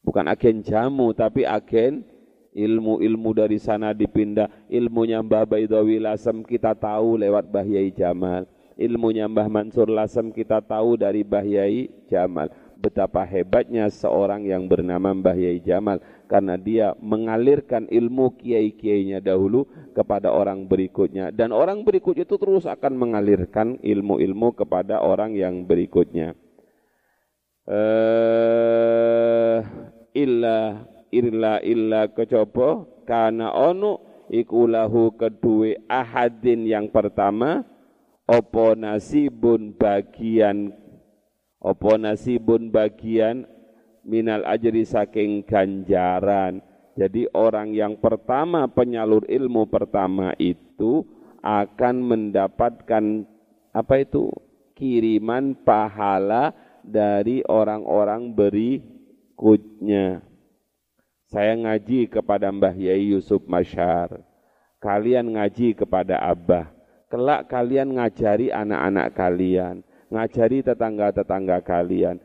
Bukan 0.03 0.27
agen 0.27 0.59
jamu, 0.59 1.15
tapi 1.15 1.47
agen 1.47 2.03
ilmu-ilmu 2.51 3.31
dari 3.31 3.55
sana 3.55 3.95
dipindah. 3.95 4.51
Ilmunya 4.67 5.23
Mbah 5.23 5.47
Baidawi 5.47 6.03
Lasem 6.03 6.43
kita 6.43 6.75
tahu 6.75 7.15
lewat 7.15 7.47
Bahyai 7.47 7.87
Jamal. 7.95 8.43
Ilmunya 8.73 9.29
Mbah 9.29 9.49
Mansur 9.49 9.85
Lasem 9.85 10.33
kita 10.33 10.61
tahu 10.61 10.97
dari 10.97 11.21
Bahyai 11.21 11.89
Jamal. 12.09 12.49
Betapa 12.83 13.23
hebatnya 13.23 13.87
seorang 13.87 14.43
yang 14.43 14.67
bernama 14.67 15.15
Mbah 15.15 15.39
Yai 15.39 15.63
Jamal. 15.63 16.03
Karena 16.27 16.59
dia 16.59 16.91
mengalirkan 16.99 17.87
ilmu 17.87 18.35
kiai-kiainya 18.35 19.23
dahulu 19.23 19.63
kepada 19.95 20.35
orang 20.35 20.67
berikutnya. 20.67 21.31
Dan 21.31 21.55
orang 21.55 21.87
berikutnya 21.87 22.27
itu 22.27 22.35
terus 22.35 22.67
akan 22.67 22.99
mengalirkan 22.99 23.79
ilmu-ilmu 23.79 24.51
kepada 24.59 24.99
orang 24.99 25.31
yang 25.31 25.63
berikutnya. 25.63 26.35
Uh, 27.63 29.63
illa 30.11 30.83
illa 31.07 31.63
illa 31.63 32.11
kecopo. 32.11 32.99
Karena 33.07 33.55
onu 33.55 34.27
ikulahu 34.27 35.15
kedua 35.15 35.79
ahadin 35.87 36.67
yang 36.67 36.91
pertama 36.91 37.63
opo 38.27 38.75
nasibun 38.75 39.75
bagian 39.75 40.71
opo 41.59 41.99
nasibun 41.99 42.71
bagian 42.71 43.47
minal 44.03 44.43
ajri 44.47 44.83
saking 44.83 45.43
ganjaran. 45.47 46.59
Jadi 46.93 47.25
orang 47.33 47.73
yang 47.73 47.97
pertama 47.97 48.69
penyalur 48.69 49.25
ilmu 49.25 49.65
pertama 49.65 50.37
itu 50.37 51.01
akan 51.41 51.95
mendapatkan 52.05 53.25
apa 53.73 53.95
itu 53.97 54.29
kiriman 54.77 55.57
pahala 55.57 56.53
dari 56.85 57.41
orang-orang 57.49 58.29
berikutnya. 58.29 60.21
Saya 61.33 61.57
ngaji 61.57 62.13
kepada 62.13 62.53
Mbah 62.53 62.77
Yai 62.77 63.09
Yusuf 63.09 63.41
Masyar. 63.49 64.21
Kalian 64.77 65.33
ngaji 65.33 65.73
kepada 65.73 66.21
Abah. 66.21 66.69
Kelak 67.13 67.45
kalian 67.45 67.93
ngajari 67.93 68.49
anak-anak 68.49 69.13
kalian 69.13 69.85
ngajari 70.13 70.61
tetangga-tetangga 70.61 71.65
kalian. 71.65 72.21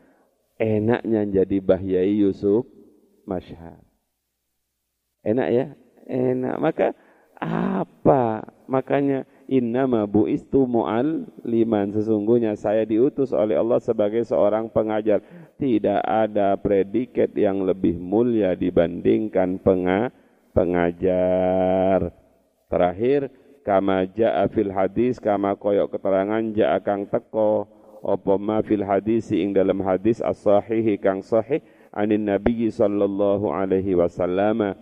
Enaknya 0.61 1.41
jadi 1.41 1.57
Bahyai 1.57 2.21
Yusuf 2.21 2.67
Masyhad. 3.25 3.81
Enak 5.25 5.49
ya? 5.49 5.65
Enak. 6.05 6.55
Maka 6.61 6.87
apa? 7.39 8.45
Makanya 8.69 9.25
innama 9.49 10.05
bu'istu 10.05 10.67
mu'al 10.67 11.25
liman. 11.47 11.95
Sesungguhnya 11.95 12.53
saya 12.59 12.83
diutus 12.85 13.31
oleh 13.33 13.57
Allah 13.57 13.79
sebagai 13.79 14.21
seorang 14.27 14.69
pengajar. 14.69 15.23
Tidak 15.57 16.01
ada 16.03 16.59
predikat 16.59 17.31
yang 17.33 17.63
lebih 17.63 17.97
mulia 17.97 18.53
dibandingkan 18.53 19.63
penga 19.63 20.11
pengajar. 20.51 22.11
Terakhir, 22.69 23.31
kama 23.69 24.09
ja'a 24.17 24.49
fil 24.49 24.73
hadis, 24.73 25.21
kama 25.21 25.53
koyok 25.53 25.93
keterangan 25.93 26.41
ja'a 26.57 26.81
kang 26.81 27.05
teko, 27.05 27.69
apa 28.01 28.33
ma 28.41 28.65
fil 28.65 28.81
hadis 28.81 29.29
ing 29.29 29.53
dalam 29.53 29.77
hadis 29.85 30.25
as-sahih 30.25 30.97
kang 30.97 31.21
sahih 31.21 31.61
anin 31.93 32.25
nabi 32.25 32.65
sallallahu 32.73 33.53
alaihi 33.53 33.93
wasallam 33.93 34.73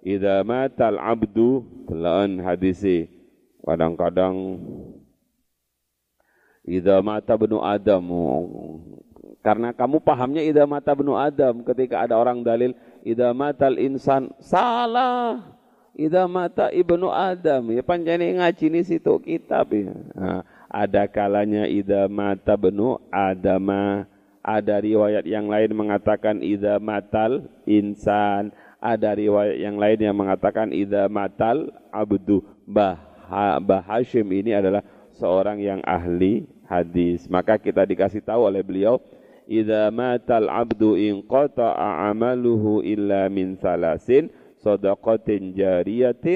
idza 0.00 0.40
matal 0.40 0.96
abdu 0.96 1.68
telan 1.84 2.40
hadisi. 2.40 3.12
Kadang-kadang 3.60 4.56
idza 6.64 6.96
mata 7.04 7.36
benu 7.36 7.60
adam. 7.60 8.08
Karena 9.44 9.76
kamu 9.76 10.00
pahamnya 10.00 10.40
idza 10.40 10.64
mata 10.64 10.96
benu 10.96 11.12
adam. 11.12 11.60
Ketika 11.60 12.08
ada 12.08 12.16
orang 12.16 12.40
dalil 12.40 12.72
idza 13.04 13.36
matal 13.36 13.76
insan 13.76 14.32
salah 14.40 15.59
idza 15.94 16.26
mata 16.30 16.70
ibnu 16.70 17.10
adam. 17.10 17.70
Ya 17.74 17.82
panjane 17.82 18.34
ngaji 18.36 18.66
ni 18.70 18.80
situ 18.86 19.14
kitab 19.22 19.70
ya. 19.74 19.94
Nah, 20.14 20.42
ada 20.70 21.06
kalanya 21.10 21.66
idza 21.66 22.06
mata 22.06 22.54
benu 22.54 22.98
adama. 23.10 24.06
Ada 24.40 24.80
riwayat 24.80 25.28
yang 25.28 25.52
lain 25.52 25.70
mengatakan 25.76 26.40
idza 26.40 26.80
matal 26.80 27.44
insan. 27.68 28.54
Ada 28.80 29.12
riwayat 29.12 29.60
yang 29.60 29.76
lain 29.76 29.98
yang 30.00 30.16
mengatakan 30.16 30.72
idza 30.72 31.04
matal 31.12 31.68
abdu. 31.92 32.40
Bah 32.64 32.96
bah 33.60 33.84
Hashim 33.84 34.24
ini 34.32 34.56
adalah 34.56 34.80
seorang 35.20 35.60
yang 35.60 35.84
ahli 35.84 36.48
hadis. 36.64 37.28
Maka 37.28 37.60
kita 37.60 37.84
dikasih 37.84 38.24
tahu 38.24 38.48
oleh 38.48 38.64
beliau 38.64 38.96
idza 39.50 39.90
matal 39.90 40.46
abdu 40.46 40.94
in 40.94 41.20
qata'a 41.26 42.08
amaluhu 42.08 42.80
illa 42.86 43.26
min 43.26 43.58
salasin 43.58 44.30
صدقة 44.66 45.28
جارية 45.60 46.26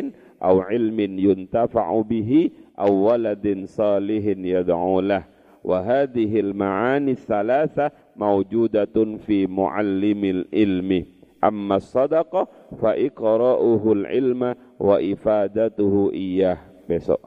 أو 0.42 0.60
علم 0.60 1.00
ينتفع 1.00 2.00
به 2.00 2.50
أو 2.78 2.92
ولد 2.94 3.64
صالح 3.64 4.24
يدعو 4.26 5.00
له. 5.00 5.24
وهذه 5.64 6.40
المعاني 6.40 7.10
الثلاثة 7.10 7.90
موجودة 8.16 8.96
في 9.26 9.46
معلم 9.46 10.24
العلم. 10.24 11.04
أما 11.44 11.76
الصدقة 11.76 12.48
فإقراؤه 12.80 13.92
العلم 13.92 14.54
وإفادته 14.80 16.10
إياه. 16.14 16.58
Besok. 16.84 17.24